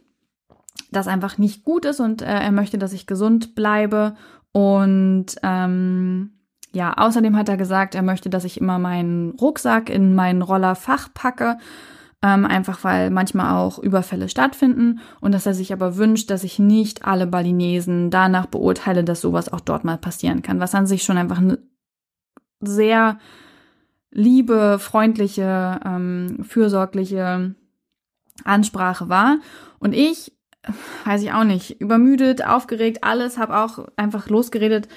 das 0.92 1.08
einfach 1.08 1.40
nicht 1.40 1.64
gut 1.64 1.86
ist 1.86 2.00
und 2.00 2.22
äh, 2.22 2.26
er 2.26 2.52
möchte, 2.52 2.78
dass 2.78 2.94
ich 2.94 3.08
gesund 3.08 3.56
bleibe. 3.56 4.14
Und 4.52 5.28
ähm, 5.42 6.34
ja, 6.72 6.94
außerdem 6.94 7.36
hat 7.36 7.50
er 7.50 7.58
gesagt, 7.58 7.96
er 7.96 8.04
möchte, 8.04 8.30
dass 8.30 8.44
ich 8.44 8.62
immer 8.62 8.78
meinen 8.78 9.32
Rucksack 9.32 9.90
in 9.90 10.14
meinen 10.14 10.44
Rollerfach 10.44 11.10
packe, 11.16 11.58
ähm, 12.22 12.46
einfach 12.46 12.84
weil 12.84 13.12
manchmal 13.12 13.56
auch 13.56 13.80
Überfälle 13.80 14.28
stattfinden 14.30 15.00
und 15.22 15.34
dass 15.34 15.46
er 15.46 15.54
sich 15.54 15.72
aber 15.72 15.98
wünscht, 15.98 16.30
dass 16.30 16.44
ich 16.44 16.60
nicht 16.60 17.06
alle 17.06 17.28
Balinesen 17.28 18.10
danach 18.10 18.46
beurteile, 18.46 19.04
dass 19.04 19.22
sowas 19.22 19.52
auch 19.52 19.62
dort 19.62 19.86
mal 19.86 19.98
passieren 19.98 20.42
kann, 20.42 20.60
was 20.60 20.76
an 20.76 20.88
sich 20.88 21.04
schon 21.04 21.18
einfach 21.18 21.38
eine 21.38 21.60
sehr 22.60 23.20
liebe, 24.12 24.80
freundliche, 24.80 25.80
ähm, 25.86 26.44
fürsorgliche 26.44 27.56
Ansprache 28.44 29.08
war. 29.08 29.38
Und 29.80 29.94
ich 29.94 30.34
weiß 31.06 31.24
ich 31.24 31.32
auch 31.32 31.44
nicht, 31.44 31.80
übermüdet, 31.80 32.46
aufgeregt, 32.46 33.04
alles, 33.04 33.38
habe 33.38 33.58
auch 33.58 33.88
einfach 33.96 34.30
losgeredet, 34.30 34.88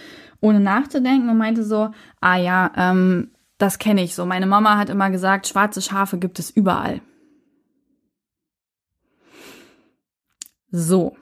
ohne 0.40 0.60
nachzudenken 0.60 1.28
und 1.28 1.38
meinte 1.38 1.64
so, 1.64 1.90
ah 2.20 2.36
ja, 2.36 2.72
ähm, 2.76 3.30
das 3.58 3.78
kenne 3.78 4.02
ich 4.02 4.14
so. 4.14 4.26
Meine 4.26 4.46
Mama 4.46 4.76
hat 4.76 4.90
immer 4.90 5.10
gesagt, 5.10 5.46
schwarze 5.46 5.80
Schafe 5.80 6.18
gibt 6.18 6.38
es 6.40 6.50
überall. 6.50 7.00
So. 10.72 11.16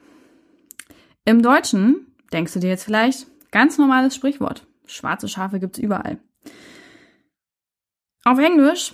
Im 1.25 1.41
Deutschen 1.41 2.07
denkst 2.31 2.53
du 2.53 2.59
dir 2.59 2.69
jetzt 2.69 2.85
vielleicht, 2.85 3.27
ganz 3.51 3.77
normales 3.77 4.15
Sprichwort. 4.15 4.65
Schwarze 4.85 5.27
Schafe 5.27 5.59
gibt 5.59 5.77
es 5.77 5.83
überall. 5.83 6.19
Auf 8.23 8.39
Englisch, 8.39 8.93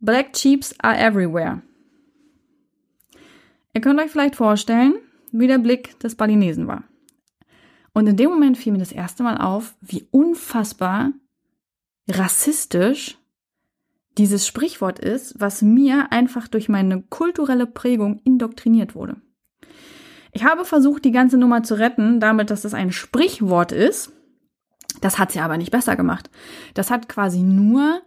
Black 0.00 0.36
Sheeps 0.36 0.74
are 0.80 0.98
everywhere. 0.98 1.62
Ihr 3.72 3.80
könnt 3.80 4.00
euch 4.00 4.10
vielleicht 4.10 4.36
vorstellen, 4.36 4.94
wie 5.30 5.46
der 5.46 5.58
Blick 5.58 5.98
des 6.00 6.16
Balinesen 6.16 6.66
war. 6.66 6.84
Und 7.92 8.08
in 8.08 8.16
dem 8.16 8.30
Moment 8.30 8.58
fiel 8.58 8.72
mir 8.72 8.78
das 8.78 8.92
erste 8.92 9.22
Mal 9.22 9.38
auf, 9.38 9.76
wie 9.80 10.06
unfassbar 10.10 11.12
rassistisch 12.08 13.18
dieses 14.18 14.46
Sprichwort 14.46 14.98
ist, 14.98 15.40
was 15.40 15.62
mir 15.62 16.12
einfach 16.12 16.48
durch 16.48 16.68
meine 16.68 17.02
kulturelle 17.02 17.66
Prägung 17.66 18.20
indoktriniert 18.24 18.94
wurde. 18.94 19.16
Ich 20.34 20.44
habe 20.44 20.64
versucht, 20.64 21.04
die 21.04 21.12
ganze 21.12 21.38
Nummer 21.38 21.62
zu 21.62 21.78
retten, 21.78 22.18
damit, 22.18 22.50
dass 22.50 22.62
das 22.62 22.74
ein 22.74 22.92
Sprichwort 22.92 23.70
ist. 23.72 24.12
Das 25.00 25.18
hat 25.18 25.32
sie 25.32 25.40
aber 25.40 25.56
nicht 25.56 25.70
besser 25.70 25.96
gemacht. 25.96 26.28
Das 26.74 26.90
hat 26.90 27.08
quasi 27.08 27.40
nur, 27.42 28.02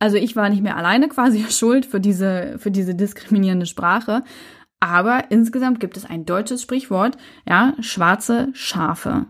also 0.00 0.16
ich 0.16 0.34
war 0.34 0.48
nicht 0.48 0.62
mehr 0.62 0.76
alleine 0.76 1.08
quasi 1.08 1.44
schuld 1.50 1.86
für 1.86 2.00
diese, 2.00 2.56
für 2.58 2.72
diese 2.72 2.94
diskriminierende 2.94 3.66
Sprache, 3.66 4.24
aber 4.80 5.30
insgesamt 5.30 5.78
gibt 5.78 5.96
es 5.96 6.04
ein 6.04 6.24
deutsches 6.24 6.62
Sprichwort, 6.62 7.16
ja, 7.48 7.74
schwarze 7.80 8.48
Schafe. 8.52 9.26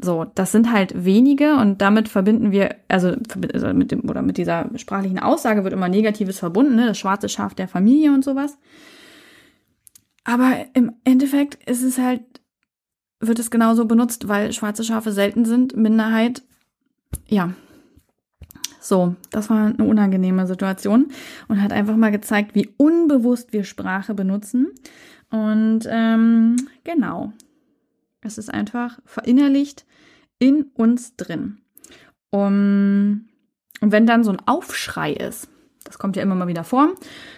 So, 0.00 0.26
das 0.34 0.52
sind 0.52 0.70
halt 0.70 1.04
wenige 1.04 1.56
und 1.56 1.80
damit 1.80 2.08
verbinden 2.08 2.52
wir, 2.52 2.76
also, 2.88 3.16
also 3.52 3.72
mit 3.72 3.90
dem, 3.90 4.08
oder 4.08 4.22
mit 4.22 4.36
dieser 4.36 4.70
sprachlichen 4.76 5.18
Aussage 5.18 5.64
wird 5.64 5.72
immer 5.72 5.88
Negatives 5.88 6.38
verbunden, 6.38 6.76
ne, 6.76 6.86
das 6.86 6.98
schwarze 6.98 7.28
Schaf 7.28 7.54
der 7.54 7.66
Familie 7.66 8.12
und 8.12 8.24
sowas. 8.24 8.58
Aber 10.28 10.66
im 10.74 10.92
Endeffekt 11.04 11.54
ist 11.66 11.82
es 11.82 11.96
halt, 11.96 12.20
wird 13.18 13.38
es 13.38 13.50
genauso 13.50 13.86
benutzt, 13.86 14.28
weil 14.28 14.52
schwarze 14.52 14.84
Schafe 14.84 15.10
selten 15.10 15.46
sind, 15.46 15.74
Minderheit, 15.74 16.42
ja, 17.26 17.54
so, 18.78 19.16
das 19.30 19.48
war 19.48 19.68
eine 19.68 19.84
unangenehme 19.84 20.46
Situation 20.46 21.12
und 21.48 21.62
hat 21.62 21.72
einfach 21.72 21.96
mal 21.96 22.10
gezeigt, 22.10 22.54
wie 22.54 22.68
unbewusst 22.76 23.54
wir 23.54 23.64
Sprache 23.64 24.12
benutzen. 24.12 24.68
Und 25.30 25.88
ähm, 25.88 26.56
genau, 26.84 27.32
es 28.20 28.36
ist 28.36 28.52
einfach 28.52 28.98
verinnerlicht 29.06 29.86
in 30.38 30.64
uns 30.74 31.16
drin. 31.16 31.62
Um, 32.28 33.28
und 33.80 33.92
wenn 33.92 34.04
dann 34.04 34.24
so 34.24 34.30
ein 34.30 34.46
Aufschrei 34.46 35.14
ist, 35.14 35.48
das 35.84 35.98
kommt 35.98 36.16
ja 36.16 36.22
immer 36.22 36.34
mal 36.34 36.48
wieder 36.48 36.64
vor, 36.64 36.88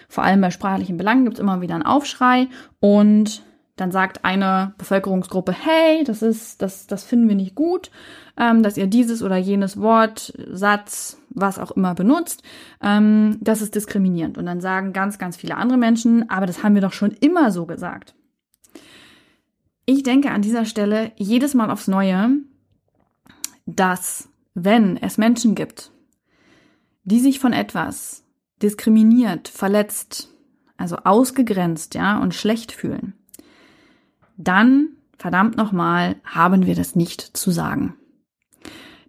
vor 0.09 0.23
allem 0.23 0.41
bei 0.41 0.51
sprachlichen 0.51 0.97
Belangen 0.97 1.23
gibt 1.25 1.37
es 1.37 1.39
immer 1.41 1.61
wieder 1.61 1.75
einen 1.75 1.85
Aufschrei 1.85 2.47
und 2.79 3.43
dann 3.81 3.91
sagt 3.91 4.23
eine 4.23 4.73
Bevölkerungsgruppe, 4.77 5.53
hey, 5.53 6.03
das 6.03 6.21
ist, 6.21 6.61
das, 6.61 6.85
das 6.85 7.03
finden 7.03 7.27
wir 7.27 7.35
nicht 7.35 7.55
gut, 7.55 7.89
ähm, 8.37 8.61
dass 8.61 8.77
ihr 8.77 8.85
dieses 8.85 9.23
oder 9.23 9.37
jenes 9.37 9.79
Wort, 9.79 10.33
Satz, 10.51 11.17
was 11.29 11.57
auch 11.57 11.71
immer 11.71 11.95
benutzt, 11.95 12.43
ähm, 12.81 13.37
das 13.41 13.61
ist 13.61 13.73
diskriminierend. 13.73 14.37
Und 14.37 14.45
dann 14.45 14.61
sagen 14.61 14.93
ganz, 14.93 15.17
ganz 15.17 15.35
viele 15.35 15.57
andere 15.57 15.79
Menschen, 15.79 16.29
aber 16.29 16.45
das 16.45 16.61
haben 16.61 16.75
wir 16.75 16.81
doch 16.81 16.93
schon 16.93 17.11
immer 17.11 17.51
so 17.51 17.65
gesagt. 17.65 18.13
Ich 19.85 20.03
denke 20.03 20.29
an 20.29 20.43
dieser 20.43 20.65
Stelle 20.65 21.11
jedes 21.15 21.53
Mal 21.53 21.71
aufs 21.71 21.87
Neue, 21.87 22.29
dass 23.65 24.29
wenn 24.53 24.97
es 24.97 25.17
Menschen 25.17 25.55
gibt, 25.55 25.91
die 27.03 27.19
sich 27.19 27.39
von 27.39 27.51
etwas 27.51 28.23
diskriminiert, 28.61 29.47
verletzt, 29.47 30.29
also 30.77 30.97
ausgegrenzt, 30.97 31.95
ja, 31.95 32.19
und 32.19 32.33
schlecht 32.33 32.71
fühlen, 32.71 33.13
dann, 34.37 34.89
verdammt 35.17 35.57
nochmal, 35.57 36.15
haben 36.23 36.65
wir 36.65 36.75
das 36.75 36.95
nicht 36.95 37.21
zu 37.21 37.51
sagen. 37.51 37.95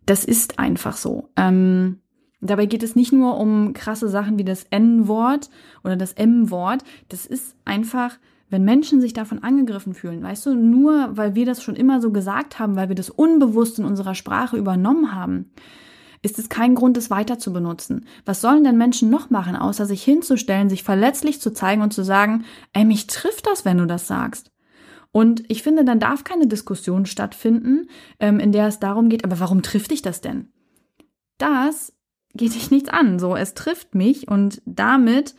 Das 0.06 0.24
ist 0.24 0.58
einfach 0.58 0.96
so. 0.96 1.28
Ähm, 1.36 2.00
dabei 2.40 2.66
geht 2.66 2.82
es 2.82 2.96
nicht 2.96 3.12
nur 3.12 3.38
um 3.38 3.72
krasse 3.72 4.08
Sachen 4.08 4.38
wie 4.38 4.44
das 4.44 4.64
N-Wort 4.64 5.48
oder 5.84 5.96
das 5.96 6.12
M-Wort. 6.12 6.82
Das 7.08 7.24
ist 7.24 7.56
einfach, 7.64 8.18
wenn 8.50 8.64
Menschen 8.64 9.00
sich 9.00 9.14
davon 9.14 9.42
angegriffen 9.42 9.94
fühlen, 9.94 10.22
weißt 10.22 10.46
du, 10.46 10.54
nur 10.54 11.16
weil 11.16 11.34
wir 11.34 11.46
das 11.46 11.62
schon 11.62 11.76
immer 11.76 12.00
so 12.00 12.10
gesagt 12.10 12.58
haben, 12.58 12.76
weil 12.76 12.88
wir 12.88 12.96
das 12.96 13.10
unbewusst 13.10 13.78
in 13.78 13.84
unserer 13.84 14.14
Sprache 14.14 14.58
übernommen 14.58 15.14
haben, 15.14 15.50
ist 16.22 16.38
es 16.38 16.48
kein 16.48 16.74
Grund, 16.74 16.96
es 16.96 17.10
weiter 17.10 17.38
zu 17.38 17.52
benutzen. 17.52 18.06
Was 18.24 18.40
sollen 18.40 18.64
denn 18.64 18.78
Menschen 18.78 19.10
noch 19.10 19.30
machen, 19.30 19.56
außer 19.56 19.86
sich 19.86 20.04
hinzustellen, 20.04 20.70
sich 20.70 20.84
verletzlich 20.84 21.40
zu 21.40 21.52
zeigen 21.52 21.82
und 21.82 21.92
zu 21.92 22.04
sagen, 22.04 22.44
ey, 22.72 22.84
mich 22.84 23.08
trifft 23.08 23.46
das, 23.46 23.64
wenn 23.64 23.78
du 23.78 23.86
das 23.86 24.06
sagst. 24.06 24.52
Und 25.10 25.42
ich 25.48 25.62
finde, 25.62 25.84
dann 25.84 26.00
darf 26.00 26.24
keine 26.24 26.46
Diskussion 26.46 27.04
stattfinden, 27.06 27.88
ähm, 28.18 28.40
in 28.40 28.52
der 28.52 28.68
es 28.68 28.78
darum 28.78 29.08
geht, 29.08 29.24
aber 29.24 29.40
warum 29.40 29.62
trifft 29.62 29.90
dich 29.90 30.00
das 30.00 30.20
denn? 30.20 30.52
Das 31.38 31.92
geht 32.34 32.54
dich 32.54 32.70
nichts 32.70 32.88
an. 32.88 33.18
So, 33.18 33.36
es 33.36 33.54
trifft 33.54 33.94
mich 33.94 34.28
und 34.28 34.62
damit 34.64 35.34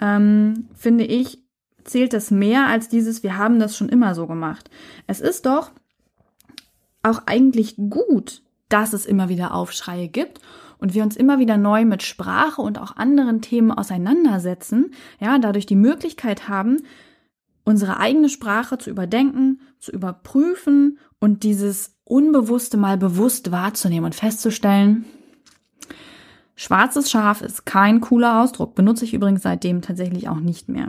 ähm, 0.00 0.68
finde 0.74 1.04
ich, 1.04 1.38
zählt 1.84 2.12
das 2.12 2.30
mehr 2.30 2.66
als 2.66 2.88
dieses, 2.88 3.22
wir 3.22 3.36
haben 3.36 3.58
das 3.58 3.76
schon 3.76 3.88
immer 3.88 4.14
so 4.14 4.26
gemacht. 4.26 4.70
Es 5.06 5.20
ist 5.20 5.46
doch 5.46 5.70
auch 7.02 7.22
eigentlich 7.26 7.76
gut, 7.76 8.42
dass 8.72 8.92
es 8.92 9.06
immer 9.06 9.28
wieder 9.28 9.54
Aufschreie 9.54 10.08
gibt 10.08 10.40
und 10.78 10.94
wir 10.94 11.02
uns 11.02 11.16
immer 11.16 11.38
wieder 11.38 11.56
neu 11.56 11.84
mit 11.84 12.02
Sprache 12.02 12.62
und 12.62 12.78
auch 12.78 12.96
anderen 12.96 13.42
Themen 13.42 13.70
auseinandersetzen, 13.70 14.92
ja, 15.20 15.38
dadurch 15.38 15.66
die 15.66 15.76
Möglichkeit 15.76 16.48
haben, 16.48 16.82
unsere 17.64 17.98
eigene 17.98 18.28
Sprache 18.28 18.78
zu 18.78 18.90
überdenken, 18.90 19.60
zu 19.78 19.92
überprüfen 19.92 20.98
und 21.20 21.44
dieses 21.44 21.96
Unbewusste 22.04 22.76
mal 22.76 22.98
bewusst 22.98 23.52
wahrzunehmen 23.52 24.06
und 24.06 24.14
festzustellen, 24.14 25.04
schwarzes 26.56 27.10
Schaf 27.10 27.42
ist 27.42 27.64
kein 27.64 28.00
cooler 28.00 28.42
Ausdruck, 28.42 28.74
benutze 28.74 29.04
ich 29.04 29.14
übrigens 29.14 29.42
seitdem 29.42 29.82
tatsächlich 29.82 30.28
auch 30.28 30.40
nicht 30.40 30.68
mehr. 30.68 30.88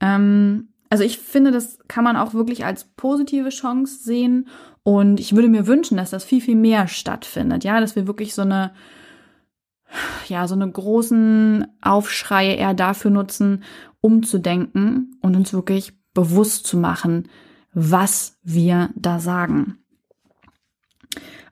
Ähm, 0.00 0.68
also 0.94 1.02
ich 1.02 1.18
finde, 1.18 1.50
das 1.50 1.80
kann 1.88 2.04
man 2.04 2.16
auch 2.16 2.34
wirklich 2.34 2.64
als 2.64 2.84
positive 2.84 3.48
Chance 3.48 4.04
sehen 4.04 4.46
und 4.84 5.18
ich 5.18 5.34
würde 5.34 5.48
mir 5.48 5.66
wünschen, 5.66 5.96
dass 5.96 6.10
das 6.10 6.22
viel, 6.22 6.40
viel 6.40 6.54
mehr 6.54 6.86
stattfindet, 6.86 7.64
ja, 7.64 7.80
dass 7.80 7.96
wir 7.96 8.06
wirklich 8.06 8.32
so 8.32 8.42
eine 8.42 8.72
ja, 10.28 10.46
so 10.46 10.54
eine 10.54 10.70
großen 10.70 11.66
Aufschreie 11.80 12.54
eher 12.54 12.74
dafür 12.74 13.10
nutzen, 13.10 13.64
umzudenken 14.00 15.16
und 15.20 15.34
uns 15.34 15.52
wirklich 15.52 15.94
bewusst 16.14 16.64
zu 16.64 16.76
machen, 16.76 17.28
was 17.72 18.38
wir 18.44 18.90
da 18.94 19.18
sagen. 19.18 19.78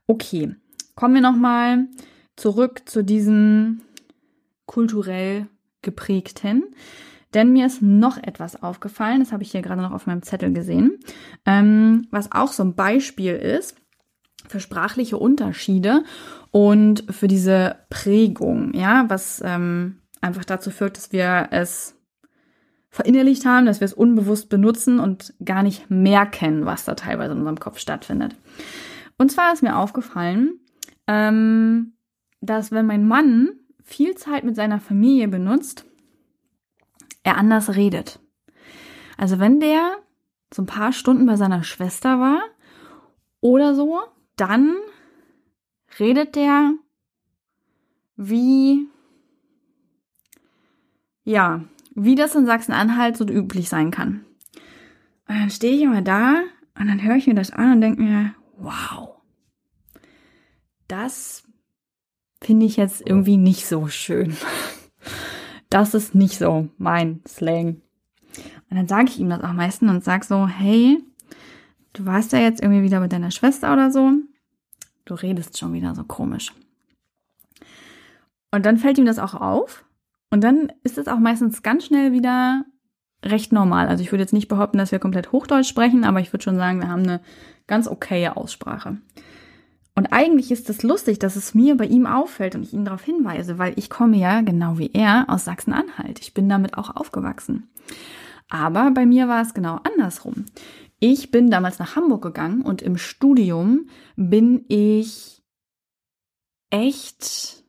Okay, 0.06 0.54
kommen 0.94 1.14
wir 1.14 1.20
nochmal 1.20 1.88
zurück 2.36 2.82
zu 2.84 3.02
diesem 3.02 3.82
kulturell 4.66 5.48
geprägten. 5.82 6.62
Denn 7.34 7.52
mir 7.52 7.66
ist 7.66 7.82
noch 7.82 8.18
etwas 8.18 8.62
aufgefallen, 8.62 9.20
das 9.20 9.32
habe 9.32 9.42
ich 9.42 9.52
hier 9.52 9.62
gerade 9.62 9.82
noch 9.82 9.92
auf 9.92 10.06
meinem 10.06 10.22
Zettel 10.22 10.52
gesehen, 10.52 10.98
ähm, 11.46 12.06
was 12.10 12.32
auch 12.32 12.52
so 12.52 12.62
ein 12.62 12.74
Beispiel 12.74 13.34
ist 13.34 13.76
für 14.48 14.60
sprachliche 14.60 15.16
Unterschiede 15.16 16.04
und 16.50 17.04
für 17.10 17.28
diese 17.28 17.76
Prägung, 17.88 18.74
ja, 18.74 19.04
was 19.08 19.42
ähm, 19.44 20.00
einfach 20.20 20.44
dazu 20.44 20.70
führt, 20.70 20.96
dass 20.96 21.12
wir 21.12 21.48
es 21.50 21.96
verinnerlicht 22.90 23.46
haben, 23.46 23.64
dass 23.64 23.80
wir 23.80 23.86
es 23.86 23.94
unbewusst 23.94 24.50
benutzen 24.50 25.00
und 25.00 25.32
gar 25.42 25.62
nicht 25.62 25.90
merken, 25.90 26.66
was 26.66 26.84
da 26.84 26.94
teilweise 26.94 27.32
in 27.32 27.38
unserem 27.38 27.58
Kopf 27.58 27.78
stattfindet. 27.78 28.36
Und 29.16 29.32
zwar 29.32 29.52
ist 29.52 29.62
mir 29.62 29.78
aufgefallen, 29.78 30.60
ähm, 31.06 31.94
dass 32.42 32.70
wenn 32.70 32.86
mein 32.86 33.06
Mann 33.06 33.50
viel 33.82 34.14
Zeit 34.14 34.44
mit 34.44 34.56
seiner 34.56 34.78
Familie 34.78 35.28
benutzt, 35.28 35.86
er 37.22 37.36
anders 37.36 37.76
redet. 37.76 38.20
Also 39.16 39.38
wenn 39.38 39.60
der 39.60 39.98
so 40.52 40.62
ein 40.62 40.66
paar 40.66 40.92
Stunden 40.92 41.26
bei 41.26 41.36
seiner 41.36 41.64
Schwester 41.64 42.18
war 42.20 42.40
oder 43.40 43.74
so, 43.74 44.00
dann 44.36 44.76
redet 45.98 46.34
der 46.34 46.72
wie, 48.16 48.86
ja, 51.24 51.64
wie 51.94 52.14
das 52.14 52.34
in 52.34 52.46
Sachsen-Anhalt 52.46 53.16
so 53.16 53.26
üblich 53.26 53.68
sein 53.68 53.90
kann. 53.90 54.24
Und 55.28 55.38
dann 55.38 55.50
stehe 55.50 55.74
ich 55.74 55.82
immer 55.82 56.02
da 56.02 56.42
und 56.78 56.88
dann 56.88 57.02
höre 57.02 57.16
ich 57.16 57.26
mir 57.26 57.34
das 57.34 57.50
an 57.50 57.72
und 57.72 57.80
denke 57.80 58.02
mir, 58.02 58.34
wow, 58.58 59.16
das 60.88 61.44
finde 62.42 62.66
ich 62.66 62.76
jetzt 62.76 63.02
irgendwie 63.06 63.36
nicht 63.36 63.66
so 63.66 63.88
schön. 63.88 64.36
Das 65.72 65.94
ist 65.94 66.14
nicht 66.14 66.36
so 66.36 66.68
mein 66.76 67.22
Slang. 67.26 67.80
Und 68.68 68.76
dann 68.76 68.88
sage 68.88 69.08
ich 69.08 69.18
ihm 69.18 69.30
das 69.30 69.42
auch 69.42 69.54
meistens 69.54 69.90
und 69.90 70.04
sage 70.04 70.22
so, 70.22 70.46
hey, 70.46 71.02
du 71.94 72.04
warst 72.04 72.32
ja 72.32 72.40
jetzt 72.40 72.60
irgendwie 72.60 72.82
wieder 72.82 73.00
mit 73.00 73.10
deiner 73.10 73.30
Schwester 73.30 73.72
oder 73.72 73.90
so. 73.90 74.12
Du 75.06 75.14
redest 75.14 75.56
schon 75.56 75.72
wieder 75.72 75.94
so 75.94 76.04
komisch. 76.04 76.52
Und 78.50 78.66
dann 78.66 78.76
fällt 78.76 78.98
ihm 78.98 79.06
das 79.06 79.18
auch 79.18 79.32
auf. 79.32 79.86
Und 80.28 80.44
dann 80.44 80.70
ist 80.84 80.98
es 80.98 81.08
auch 81.08 81.18
meistens 81.18 81.62
ganz 81.62 81.86
schnell 81.86 82.12
wieder 82.12 82.66
recht 83.24 83.50
normal. 83.50 83.88
Also 83.88 84.04
ich 84.04 84.12
würde 84.12 84.24
jetzt 84.24 84.34
nicht 84.34 84.48
behaupten, 84.48 84.76
dass 84.76 84.92
wir 84.92 84.98
komplett 84.98 85.32
Hochdeutsch 85.32 85.68
sprechen, 85.68 86.04
aber 86.04 86.20
ich 86.20 86.34
würde 86.34 86.44
schon 86.44 86.56
sagen, 86.56 86.80
wir 86.80 86.88
haben 86.88 87.04
eine 87.04 87.22
ganz 87.66 87.88
okaye 87.88 88.36
Aussprache. 88.36 88.98
Und 89.94 90.06
eigentlich 90.06 90.50
ist 90.50 90.70
es 90.70 90.82
lustig, 90.82 91.18
dass 91.18 91.36
es 91.36 91.54
mir 91.54 91.76
bei 91.76 91.86
ihm 91.86 92.06
auffällt 92.06 92.54
und 92.54 92.62
ich 92.62 92.72
ihn 92.72 92.84
darauf 92.84 93.02
hinweise, 93.02 93.58
weil 93.58 93.74
ich 93.76 93.90
komme 93.90 94.16
ja 94.16 94.40
genau 94.40 94.78
wie 94.78 94.90
er 94.92 95.26
aus 95.28 95.44
Sachsen-Anhalt. 95.44 96.18
Ich 96.20 96.32
bin 96.32 96.48
damit 96.48 96.78
auch 96.78 96.96
aufgewachsen. 96.96 97.68
Aber 98.48 98.90
bei 98.90 99.04
mir 99.04 99.28
war 99.28 99.42
es 99.42 99.54
genau 99.54 99.80
andersrum. 99.84 100.46
Ich 100.98 101.30
bin 101.30 101.50
damals 101.50 101.78
nach 101.78 101.96
Hamburg 101.96 102.22
gegangen 102.22 102.62
und 102.62 102.80
im 102.80 102.96
Studium 102.96 103.88
bin 104.16 104.64
ich 104.68 105.42
echt 106.70 107.64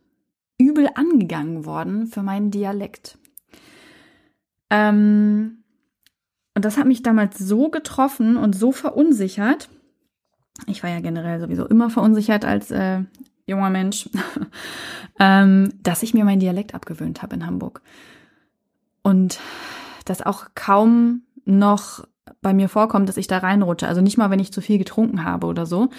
übel 0.58 0.88
angegangen 0.96 1.66
worden 1.66 2.08
für 2.08 2.24
meinen 2.24 2.52
Dialekt. 2.52 3.18
Ähm, 4.70 5.64
und 6.56 6.66
das 6.66 6.78
hat 6.78 6.86
mich 6.86 7.04
damals 7.04 7.38
so 7.38 7.70
getroffen 7.70 8.38
und 8.38 8.54
so 8.54 8.72
verunsichert, 8.72 9.70
ich 10.68 10.84
war 10.84 10.90
ja 10.90 11.00
generell 11.00 11.40
sowieso 11.40 11.66
immer 11.66 11.90
verunsichert 11.90 12.46
als 12.46 12.72
äh, 12.72 13.02
junger 13.46 13.70
Mensch, 13.70 14.10
ähm, 15.20 15.74
dass 15.82 16.04
ich 16.04 16.14
mir 16.14 16.26
meinen 16.26 16.40
Dialekt 16.40 16.74
abgewöhnt 16.74 17.22
habe 17.22 17.36
in 17.36 17.46
Hamburg. 17.46 17.82
Und 19.02 19.40
das 20.06 20.22
auch 20.22 20.48
kaum 20.56 21.24
noch 21.46 22.06
bei 22.42 22.54
mir 22.54 22.70
vorkommt, 22.70 23.10
dass 23.10 23.18
ich 23.18 23.28
da 23.28 23.40
reinrutsche. 23.40 23.88
Also 23.88 24.02
nicht 24.02 24.18
mal, 24.18 24.30
wenn 24.30 24.40
ich 24.40 24.54
zu 24.54 24.62
viel 24.62 24.78
getrunken 24.78 25.24
habe 25.24 25.48
oder 25.48 25.66
so. 25.66 25.90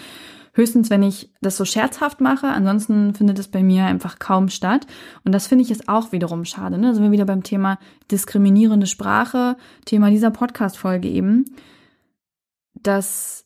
Höchstens, 0.53 0.89
wenn 0.89 1.03
ich 1.03 1.33
das 1.41 1.57
so 1.57 1.65
scherzhaft 1.65 2.21
mache. 2.21 2.47
Ansonsten 2.47 3.15
findet 3.15 3.39
es 3.39 3.49
bei 3.49 3.63
mir 3.63 3.85
einfach 3.85 4.19
kaum 4.19 4.49
statt. 4.49 4.87
Und 5.25 5.33
das 5.33 5.49
finde 5.49 5.65
ich 5.65 5.71
ist 5.71 5.89
auch 5.89 6.13
wiederum 6.13 6.45
schade. 6.45 6.79
Ne? 6.79 6.89
Da 6.89 6.95
sind 6.95 7.03
wir 7.03 7.11
wieder 7.11 7.25
beim 7.25 7.43
Thema 7.43 7.79
diskriminierende 8.11 8.87
Sprache, 8.87 9.57
Thema 9.85 10.11
dieser 10.11 10.31
Podcast-Folge 10.31 11.09
eben, 11.09 11.45
dass 12.75 13.44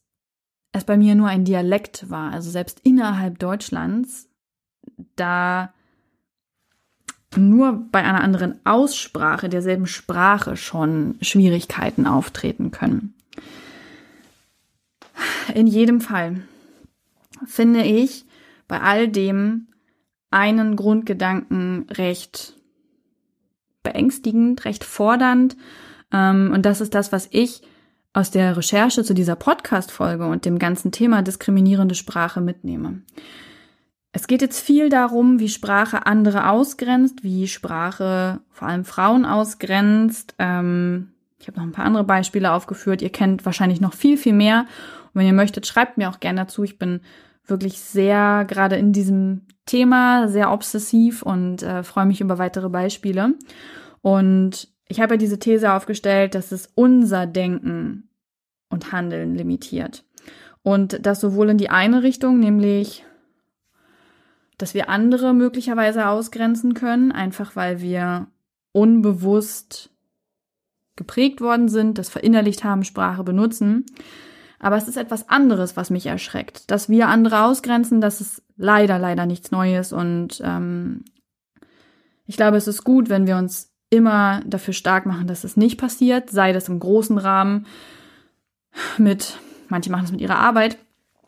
es 0.72 0.85
bei 0.85 0.96
mir 0.96 1.14
nur 1.14 1.28
ein 1.28 1.44
Dialekt 1.44 2.11
war, 2.11 2.33
also 2.33 2.50
selbst 2.50 2.81
innerhalb 2.85 3.38
Deutschlands, 3.38 4.28
da 5.16 5.72
nur 7.37 7.72
bei 7.90 8.00
einer 8.00 8.22
anderen 8.22 8.64
Aussprache 8.64 9.48
derselben 9.48 9.87
Sprache 9.87 10.57
schon 10.57 11.16
Schwierigkeiten 11.20 12.07
auftreten 12.07 12.70
können. 12.70 13.14
In 15.54 15.66
jedem 15.66 16.00
Fall 16.00 16.42
finde 17.46 17.83
ich 17.83 18.24
bei 18.66 18.81
all 18.81 19.09
dem 19.09 19.68
einen 20.31 20.76
Grundgedanken 20.76 21.87
recht 21.90 22.54
beängstigend, 23.83 24.64
recht 24.64 24.85
fordernd. 24.85 25.57
Ähm, 26.12 26.52
und 26.52 26.66
das 26.66 26.81
ist 26.81 26.94
das, 26.94 27.12
was 27.12 27.28
ich 27.31 27.62
aus 28.18 28.33
der 28.33 28.57
Recherche 28.57 29.04
zu 29.04 29.14
dieser 29.14 29.37
Podcast-Folge 29.37 30.26
und 30.26 30.44
dem 30.44 30.59
ganzen 30.59 30.90
Thema 30.90 31.22
diskriminierende 31.22 31.94
Sprache 31.94 32.40
mitnehme. 32.40 33.02
Es 34.11 34.26
geht 34.26 34.42
jetzt 34.42 34.59
viel 34.59 34.88
darum, 34.88 35.38
wie 35.38 35.48
Sprache 35.48 36.04
andere 36.04 36.50
ausgrenzt, 36.50 37.22
wie 37.22 37.46
Sprache 37.46 38.40
vor 38.50 38.66
allem 38.66 38.85
Frauen 38.85 39.24
ausgrenzt. 39.24 40.35
Ähm, 40.40 41.12
ich 41.38 41.46
habe 41.46 41.59
noch 41.61 41.66
ein 41.66 41.72
paar 41.72 41.85
andere 41.85 42.02
Beispiele 42.02 42.50
aufgeführt. 42.50 43.02
Ihr 43.02 43.12
kennt 43.12 43.46
wahrscheinlich 43.46 43.81
noch 43.81 43.94
viel, 43.94 44.16
viel 44.16 44.33
mehr. 44.33 44.66
Und 45.14 45.20
wenn 45.20 45.26
ihr 45.28 45.33
möchtet, 45.33 45.68
schreibt 45.68 45.96
mir 45.96 46.11
auch 46.11 46.18
gerne 46.18 46.40
dazu. 46.40 46.64
Ich 46.64 46.76
bin 46.76 47.00
wirklich 47.46 47.78
sehr 47.78 48.44
gerade 48.48 48.74
in 48.74 48.92
diesem 48.92 49.42
Thema, 49.64 50.26
sehr 50.26 50.50
obsessiv 50.50 51.22
und 51.22 51.62
äh, 51.62 51.85
freue 51.85 52.07
mich 52.07 52.20
über 52.20 52.38
weitere 52.38 52.68
Beispiele. 52.68 53.35
Und 54.02 54.66
ich 54.88 55.00
habe 55.00 55.14
ja 55.14 55.18
diese 55.18 55.38
These 55.38 55.72
aufgestellt, 55.72 56.35
dass 56.35 56.50
es 56.50 56.68
unser 56.74 57.26
Denken 57.26 58.08
und 58.68 58.92
Handeln 58.92 59.35
limitiert. 59.35 60.04
Und 60.62 61.04
das 61.07 61.20
sowohl 61.20 61.50
in 61.50 61.59
die 61.59 61.70
eine 61.70 62.02
Richtung, 62.02 62.40
nämlich, 62.40 63.04
dass 64.59 64.74
wir 64.74 64.88
andere 64.88 65.35
möglicherweise 65.35 66.09
ausgrenzen 66.09 66.74
können, 66.74 67.12
einfach 67.12 67.57
weil 67.57 67.81
wir 67.81 68.26
unbewusst 68.72 69.90
geprägt 70.96 71.40
worden 71.40 71.68
sind, 71.68 71.96
das 71.96 72.09
verinnerlicht 72.09 72.64
haben, 72.64 72.85
Sprache 72.85 73.24
benutzen. 73.24 73.87
Aber 74.59 74.76
es 74.76 74.88
ist 74.88 74.96
etwas 74.96 75.28
anderes, 75.28 75.76
was 75.76 75.90
mich 75.90 76.07
erschreckt. 76.07 76.70
Dass 76.70 76.88
wir 76.88 77.09
andere 77.09 77.44
ausgrenzen, 77.44 78.00
das 78.00 78.20
ist 78.20 78.42
leider, 78.57 78.98
leider 78.98 79.24
nichts 79.24 79.52
Neues. 79.52 79.92
Und 79.92 80.42
ähm, 80.44 81.04
ich 82.26 82.37
glaube, 82.37 82.57
es 82.57 82.66
ist 82.66 82.83
gut, 82.83 83.09
wenn 83.09 83.26
wir 83.26 83.37
uns 83.37 83.72
immer 83.90 84.42
dafür 84.44 84.74
stark 84.74 85.07
machen, 85.07 85.28
dass 85.28 85.44
es 85.44 85.57
nicht 85.57 85.78
passiert, 85.78 86.31
sei 86.31 86.52
das 86.52 86.68
im 86.68 86.81
großen 86.81 87.16
Rahmen 87.16 87.66
mit, 88.99 89.38
manche 89.69 89.91
machen 89.91 90.05
es 90.05 90.12
mit 90.12 90.21
ihrer 90.21 90.38
Arbeit, 90.38 90.79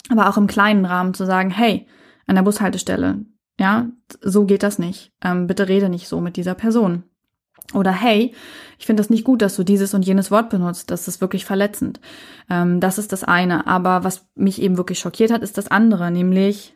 aber 0.09 0.29
auch 0.29 0.37
im 0.37 0.47
kleinen 0.47 0.85
Rahmen 0.85 1.15
zu 1.15 1.25
sagen, 1.25 1.51
hey, 1.51 1.87
an 2.27 2.37
der 2.37 2.43
Bushaltestelle, 2.43 3.25
ja, 3.59 3.89
so 4.23 4.47
geht 4.47 4.63
das 4.63 4.79
nicht. 4.79 5.13
Ähm, 5.23 5.47
bitte 5.47 5.69
rede 5.69 5.89
nicht 5.89 6.09
so 6.09 6.21
mit 6.21 6.37
dieser 6.37 6.55
Person. 6.55 7.05
Oder 7.75 7.93
hey, 7.93 8.35
ich 8.79 8.87
finde 8.87 9.01
das 9.01 9.11
nicht 9.11 9.25
gut, 9.25 9.43
dass 9.43 9.55
du 9.55 9.65
dieses 9.65 9.95
und 9.95 10.05
jenes 10.05 10.31
Wort 10.31 10.51
benutzt. 10.51 10.91
Das 10.91 11.07
ist 11.07 11.21
wirklich 11.21 11.45
verletzend. 11.45 12.01
Ähm, 12.49 12.81
das 12.81 12.99
ist 12.99 13.13
das 13.13 13.23
eine. 13.23 13.67
Aber 13.67 14.03
was 14.03 14.27
mich 14.35 14.61
eben 14.61 14.77
wirklich 14.77 14.99
schockiert 14.99 15.31
hat, 15.31 15.43
ist 15.43 15.59
das 15.59 15.68
andere, 15.68 16.11
nämlich, 16.11 16.74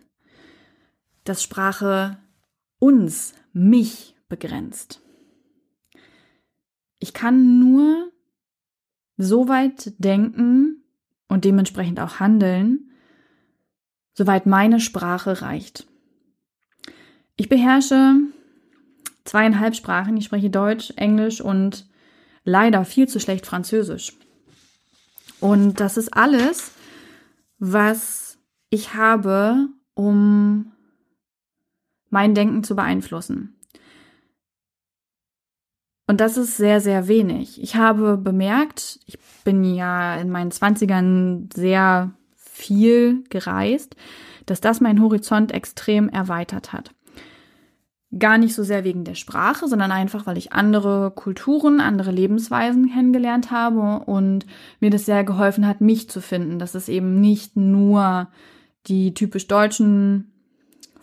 dass 1.24 1.42
Sprache 1.42 2.18
uns, 2.78 3.34
mich 3.52 4.14
begrenzt. 4.28 5.00
Ich 6.98 7.14
kann 7.14 7.58
nur 7.60 8.10
so 9.16 9.48
weit 9.48 9.92
denken 9.98 10.82
und 11.28 11.44
dementsprechend 11.44 12.00
auch 12.00 12.20
handeln, 12.20 12.90
soweit 14.14 14.46
meine 14.46 14.80
Sprache 14.80 15.42
reicht. 15.42 15.86
Ich 17.36 17.48
beherrsche 17.48 18.16
zweieinhalb 19.24 19.74
Sprachen. 19.74 20.16
Ich 20.16 20.26
spreche 20.26 20.50
Deutsch, 20.50 20.92
Englisch 20.96 21.40
und 21.40 21.86
leider 22.44 22.84
viel 22.84 23.08
zu 23.08 23.18
schlecht 23.18 23.46
Französisch. 23.46 24.12
Und 25.40 25.80
das 25.80 25.96
ist 25.96 26.14
alles, 26.14 26.72
was 27.58 28.38
ich 28.70 28.94
habe, 28.94 29.68
um 29.94 30.72
mein 32.10 32.34
Denken 32.34 32.62
zu 32.62 32.76
beeinflussen. 32.76 33.56
Und 36.06 36.20
das 36.20 36.36
ist 36.36 36.56
sehr, 36.56 36.80
sehr 36.80 37.08
wenig. 37.08 37.62
Ich 37.62 37.76
habe 37.76 38.18
bemerkt, 38.18 39.00
ich 39.06 39.18
bin 39.44 39.64
ja 39.64 40.16
in 40.16 40.30
meinen 40.30 40.50
Zwanzigern 40.50 41.48
sehr 41.54 42.12
viel 42.36 43.24
gereist, 43.30 43.96
dass 44.46 44.60
das 44.60 44.80
meinen 44.80 45.00
Horizont 45.00 45.52
extrem 45.52 46.08
erweitert 46.10 46.72
hat. 46.72 46.94
Gar 48.16 48.38
nicht 48.38 48.54
so 48.54 48.62
sehr 48.62 48.84
wegen 48.84 49.04
der 49.04 49.14
Sprache, 49.14 49.66
sondern 49.66 49.90
einfach, 49.90 50.26
weil 50.26 50.36
ich 50.36 50.52
andere 50.52 51.10
Kulturen, 51.10 51.80
andere 51.80 52.12
Lebensweisen 52.12 52.92
kennengelernt 52.92 53.50
habe 53.50 54.04
und 54.04 54.46
mir 54.80 54.90
das 54.90 55.06
sehr 55.06 55.24
geholfen 55.24 55.66
hat, 55.66 55.80
mich 55.80 56.08
zu 56.10 56.20
finden, 56.20 56.58
dass 56.58 56.74
es 56.74 56.88
eben 56.88 57.20
nicht 57.20 57.56
nur 57.56 58.28
die 58.86 59.14
typisch 59.14 59.48
deutschen 59.48 60.33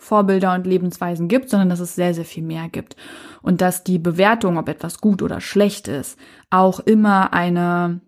Vorbilder 0.02 0.52
und 0.54 0.66
Lebensweisen 0.66 1.28
gibt, 1.28 1.48
sondern 1.48 1.68
dass 1.68 1.78
es 1.78 1.94
sehr, 1.94 2.12
sehr 2.12 2.24
viel 2.24 2.42
mehr 2.42 2.68
gibt. 2.68 2.96
Und 3.40 3.60
dass 3.60 3.84
die 3.84 4.00
Bewertung, 4.00 4.58
ob 4.58 4.68
etwas 4.68 5.00
gut 5.00 5.22
oder 5.22 5.40
schlecht 5.40 5.86
ist, 5.86 6.18
auch 6.50 6.80
immer 6.80 7.32
eine 7.32 8.00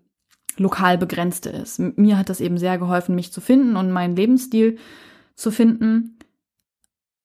lokal 0.57 0.97
begrenzte 0.97 1.49
ist. 1.49 1.79
Mir 1.79 2.17
hat 2.17 2.29
das 2.29 2.41
eben 2.41 2.57
sehr 2.57 2.77
geholfen, 2.77 3.15
mich 3.15 3.31
zu 3.31 3.39
finden 3.39 3.77
und 3.77 3.91
meinen 3.91 4.15
Lebensstil 4.15 4.77
zu 5.35 5.51
finden. 5.51 6.19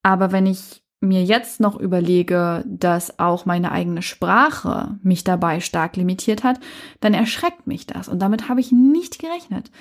Aber 0.05 0.31
wenn 0.31 0.47
ich 0.47 0.85
mir 1.01 1.25
jetzt 1.25 1.59
noch 1.59 1.77
überlege, 1.77 2.63
dass 2.67 3.19
auch 3.19 3.47
meine 3.47 3.73
eigene 3.73 4.03
Sprache 4.03 4.99
mich 5.03 5.25
dabei 5.25 5.59
stark 5.59 5.97
limitiert 5.97 6.45
hat, 6.45 6.61
dann 7.01 7.13
erschreckt 7.13 7.67
mich 7.67 7.87
das. 7.87 8.09
Und 8.09 8.21
damit 8.21 8.49
habe 8.49 8.61
ich 8.61 8.71
nicht 8.71 9.19
gerechnet. 9.19 9.73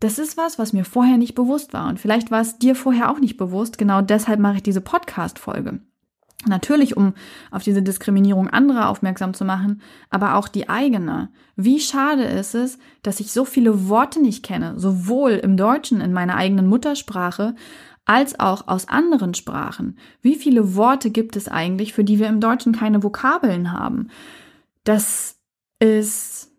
Das 0.00 0.18
ist 0.18 0.36
was, 0.36 0.58
was 0.58 0.72
mir 0.72 0.84
vorher 0.84 1.16
nicht 1.16 1.34
bewusst 1.34 1.72
war. 1.72 1.88
Und 1.88 2.00
vielleicht 2.00 2.30
war 2.30 2.40
es 2.40 2.58
dir 2.58 2.74
vorher 2.74 3.10
auch 3.10 3.20
nicht 3.20 3.36
bewusst. 3.36 3.78
Genau 3.78 4.02
deshalb 4.02 4.40
mache 4.40 4.56
ich 4.56 4.62
diese 4.62 4.80
Podcast-Folge. 4.80 5.80
Natürlich, 6.46 6.96
um 6.96 7.14
auf 7.50 7.62
diese 7.62 7.82
Diskriminierung 7.82 8.48
anderer 8.48 8.88
aufmerksam 8.88 9.32
zu 9.32 9.44
machen, 9.44 9.80
aber 10.10 10.34
auch 10.34 10.48
die 10.48 10.68
eigene. 10.68 11.30
Wie 11.56 11.80
schade 11.80 12.24
ist 12.24 12.54
es, 12.54 12.78
dass 13.02 13.20
ich 13.20 13.32
so 13.32 13.44
viele 13.44 13.88
Worte 13.88 14.20
nicht 14.20 14.44
kenne, 14.44 14.78
sowohl 14.78 15.32
im 15.32 15.56
Deutschen 15.56 16.00
in 16.00 16.12
meiner 16.12 16.36
eigenen 16.36 16.66
Muttersprache, 16.66 17.54
als 18.04 18.38
auch 18.38 18.68
aus 18.68 18.88
anderen 18.88 19.32
Sprachen. 19.32 19.98
Wie 20.20 20.34
viele 20.34 20.76
Worte 20.76 21.10
gibt 21.10 21.36
es 21.36 21.48
eigentlich, 21.48 21.94
für 21.94 22.04
die 22.04 22.18
wir 22.18 22.28
im 22.28 22.40
Deutschen 22.40 22.74
keine 22.74 23.02
Vokabeln 23.02 23.72
haben? 23.72 24.08
Das 24.84 25.38
ist 25.78 26.50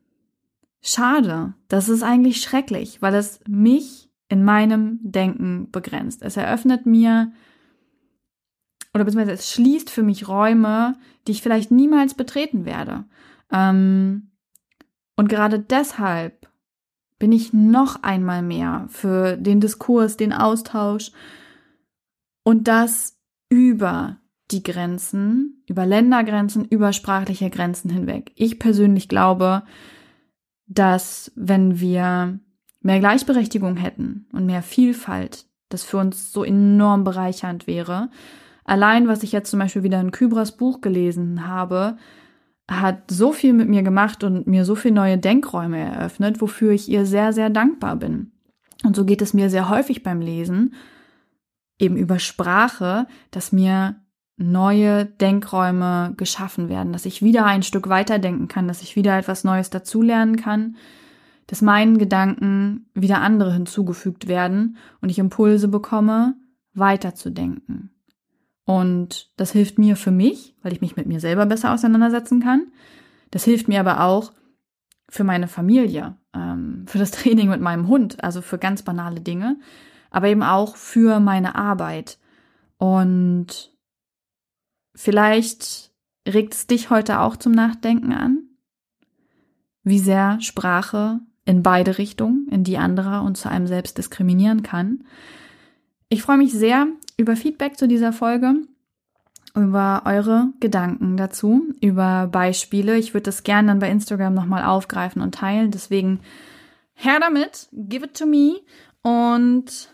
schade. 0.85 1.53
Das 1.67 1.89
ist 1.89 2.03
eigentlich 2.03 2.41
schrecklich, 2.41 3.01
weil 3.01 3.15
es 3.15 3.39
mich 3.47 4.09
in 4.29 4.43
meinem 4.43 4.99
Denken 5.01 5.69
begrenzt. 5.71 6.21
Es 6.21 6.37
eröffnet 6.37 6.85
mir 6.85 7.31
oder 8.93 9.03
beziehungsweise 9.03 9.33
es 9.33 9.51
schließt 9.51 9.89
für 9.89 10.03
mich 10.03 10.27
Räume, 10.27 10.97
die 11.27 11.33
ich 11.33 11.41
vielleicht 11.41 11.69
niemals 11.69 12.13
betreten 12.13 12.65
werde. 12.65 13.05
Ähm, 13.51 14.31
und 15.17 15.27
gerade 15.27 15.59
deshalb 15.59 16.49
bin 17.19 17.31
ich 17.31 17.53
noch 17.53 18.03
einmal 18.03 18.41
mehr 18.41 18.87
für 18.89 19.37
den 19.37 19.59
Diskurs, 19.59 20.17
den 20.17 20.33
Austausch 20.33 21.11
und 22.43 22.67
das 22.67 23.17
über 23.49 24.17
die 24.51 24.63
Grenzen, 24.63 25.63
über 25.67 25.85
Ländergrenzen, 25.85 26.65
über 26.65 26.93
sprachliche 26.93 27.49
Grenzen 27.49 27.89
hinweg. 27.89 28.31
Ich 28.35 28.59
persönlich 28.59 29.09
glaube, 29.09 29.63
dass 30.67 31.31
wenn 31.35 31.79
wir 31.79 32.39
mehr 32.81 32.99
Gleichberechtigung 32.99 33.77
hätten 33.77 34.27
und 34.31 34.45
mehr 34.45 34.61
Vielfalt, 34.61 35.45
das 35.69 35.83
für 35.83 35.97
uns 35.97 36.31
so 36.31 36.43
enorm 36.43 37.03
bereichernd 37.03 37.67
wäre 37.67 38.09
Allein, 38.65 39.07
was 39.07 39.21
ich 39.21 39.31
jetzt 39.31 39.51
zum 39.51 39.59
Beispiel 39.59 39.83
wieder 39.83 40.01
in 40.01 40.11
Kybras 40.11 40.57
Buch 40.57 40.81
gelesen 40.81 41.47
habe, 41.47 41.97
hat 42.69 43.11
so 43.11 43.31
viel 43.31 43.53
mit 43.53 43.69
mir 43.69 43.83
gemacht 43.83 44.23
und 44.23 44.47
mir 44.47 44.65
so 44.65 44.73
viele 44.73 44.95
neue 44.95 45.19
Denkräume 45.19 45.77
eröffnet, 45.77 46.41
wofür 46.41 46.71
ich 46.71 46.89
ihr 46.89 47.05
sehr, 47.05 47.31
sehr 47.31 47.51
dankbar 47.51 47.95
bin. 47.95 48.31
Und 48.83 48.95
so 48.95 49.05
geht 49.05 49.21
es 49.21 49.35
mir 49.35 49.51
sehr 49.51 49.69
häufig 49.69 50.01
beim 50.01 50.19
Lesen, 50.19 50.73
eben 51.77 51.95
über 51.95 52.17
Sprache, 52.17 53.05
dass 53.29 53.51
mir 53.51 53.97
neue 54.37 55.05
Denkräume 55.05 56.13
geschaffen 56.17 56.67
werden, 56.67 56.91
dass 56.91 57.05
ich 57.05 57.21
wieder 57.21 57.45
ein 57.45 57.63
Stück 57.63 57.87
weiterdenken 57.87 58.47
kann, 58.47 58.67
dass 58.67 58.81
ich 58.81 58.95
wieder 58.95 59.17
etwas 59.17 59.43
Neues 59.43 59.69
dazulernen 59.69 60.35
kann, 60.35 60.75
dass 61.47 61.61
meinen 61.61 61.97
Gedanken 61.97 62.89
wieder 62.93 63.21
andere 63.21 63.53
hinzugefügt 63.53 64.27
werden 64.27 64.77
und 65.01 65.09
ich 65.09 65.19
Impulse 65.19 65.67
bekomme, 65.67 66.35
weiterzudenken. 66.73 67.91
Und 68.65 69.31
das 69.37 69.51
hilft 69.51 69.77
mir 69.77 69.95
für 69.95 70.11
mich, 70.11 70.55
weil 70.63 70.73
ich 70.73 70.81
mich 70.81 70.95
mit 70.95 71.05
mir 71.05 71.19
selber 71.19 71.45
besser 71.45 71.71
auseinandersetzen 71.71 72.41
kann. 72.41 72.71
Das 73.31 73.43
hilft 73.43 73.67
mir 73.67 73.79
aber 73.79 74.03
auch 74.03 74.33
für 75.07 75.23
meine 75.23 75.47
Familie, 75.47 76.17
ähm, 76.33 76.85
für 76.87 76.97
das 76.97 77.11
Training 77.11 77.49
mit 77.49 77.61
meinem 77.61 77.87
Hund, 77.87 78.23
also 78.23 78.41
für 78.41 78.57
ganz 78.57 78.81
banale 78.81 79.21
Dinge, 79.21 79.57
aber 80.09 80.27
eben 80.27 80.43
auch 80.43 80.75
für 80.75 81.19
meine 81.19 81.55
Arbeit. 81.55 82.17
Und 82.77 83.74
vielleicht 84.95 85.91
regt 86.27 86.53
es 86.53 86.67
dich 86.67 86.89
heute 86.89 87.19
auch 87.19 87.35
zum 87.37 87.51
Nachdenken 87.51 88.11
an, 88.13 88.39
wie 89.83 89.99
sehr 89.99 90.41
Sprache 90.41 91.19
in 91.45 91.61
beide 91.61 91.97
Richtungen, 91.97 92.47
in 92.49 92.63
die 92.63 92.77
anderer 92.77 93.21
und 93.21 93.37
zu 93.37 93.49
einem 93.49 93.67
selbst 93.67 93.97
diskriminieren 93.97 94.63
kann. 94.63 95.03
Ich 96.09 96.23
freue 96.23 96.37
mich 96.37 96.53
sehr 96.53 96.87
über 97.17 97.35
Feedback 97.35 97.77
zu 97.77 97.87
dieser 97.87 98.11
Folge, 98.11 98.55
über 99.55 100.03
eure 100.05 100.49
Gedanken 100.59 101.17
dazu, 101.17 101.63
über 101.81 102.27
Beispiele. 102.27 102.97
Ich 102.97 103.13
würde 103.13 103.23
das 103.23 103.43
gerne 103.43 103.69
dann 103.69 103.79
bei 103.79 103.89
Instagram 103.89 104.33
nochmal 104.33 104.63
aufgreifen 104.63 105.21
und 105.21 105.35
teilen. 105.35 105.71
Deswegen 105.71 106.19
her 106.93 107.19
damit, 107.19 107.69
give 107.71 108.05
it 108.05 108.17
to 108.17 108.25
me. 108.25 108.55
Und 109.01 109.89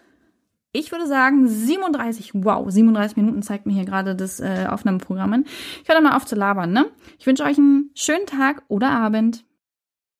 ich 0.73 0.91
würde 0.91 1.07
sagen, 1.07 1.47
37, 1.47 2.31
wow, 2.33 2.69
37 2.69 3.17
Minuten 3.17 3.41
zeigt 3.41 3.65
mir 3.65 3.73
hier 3.73 3.85
gerade 3.85 4.15
das 4.15 4.39
äh, 4.39 4.67
Aufnahmeprogramm 4.69 5.33
an. 5.33 5.45
Ich 5.83 5.89
höre 5.89 6.01
mal 6.01 6.15
auf 6.15 6.25
zu 6.25 6.35
labern, 6.35 6.71
ne? 6.71 6.87
Ich 7.19 7.27
wünsche 7.27 7.43
euch 7.43 7.57
einen 7.57 7.91
schönen 7.93 8.25
Tag 8.25 8.63
oder 8.67 8.89
Abend. 8.89 9.43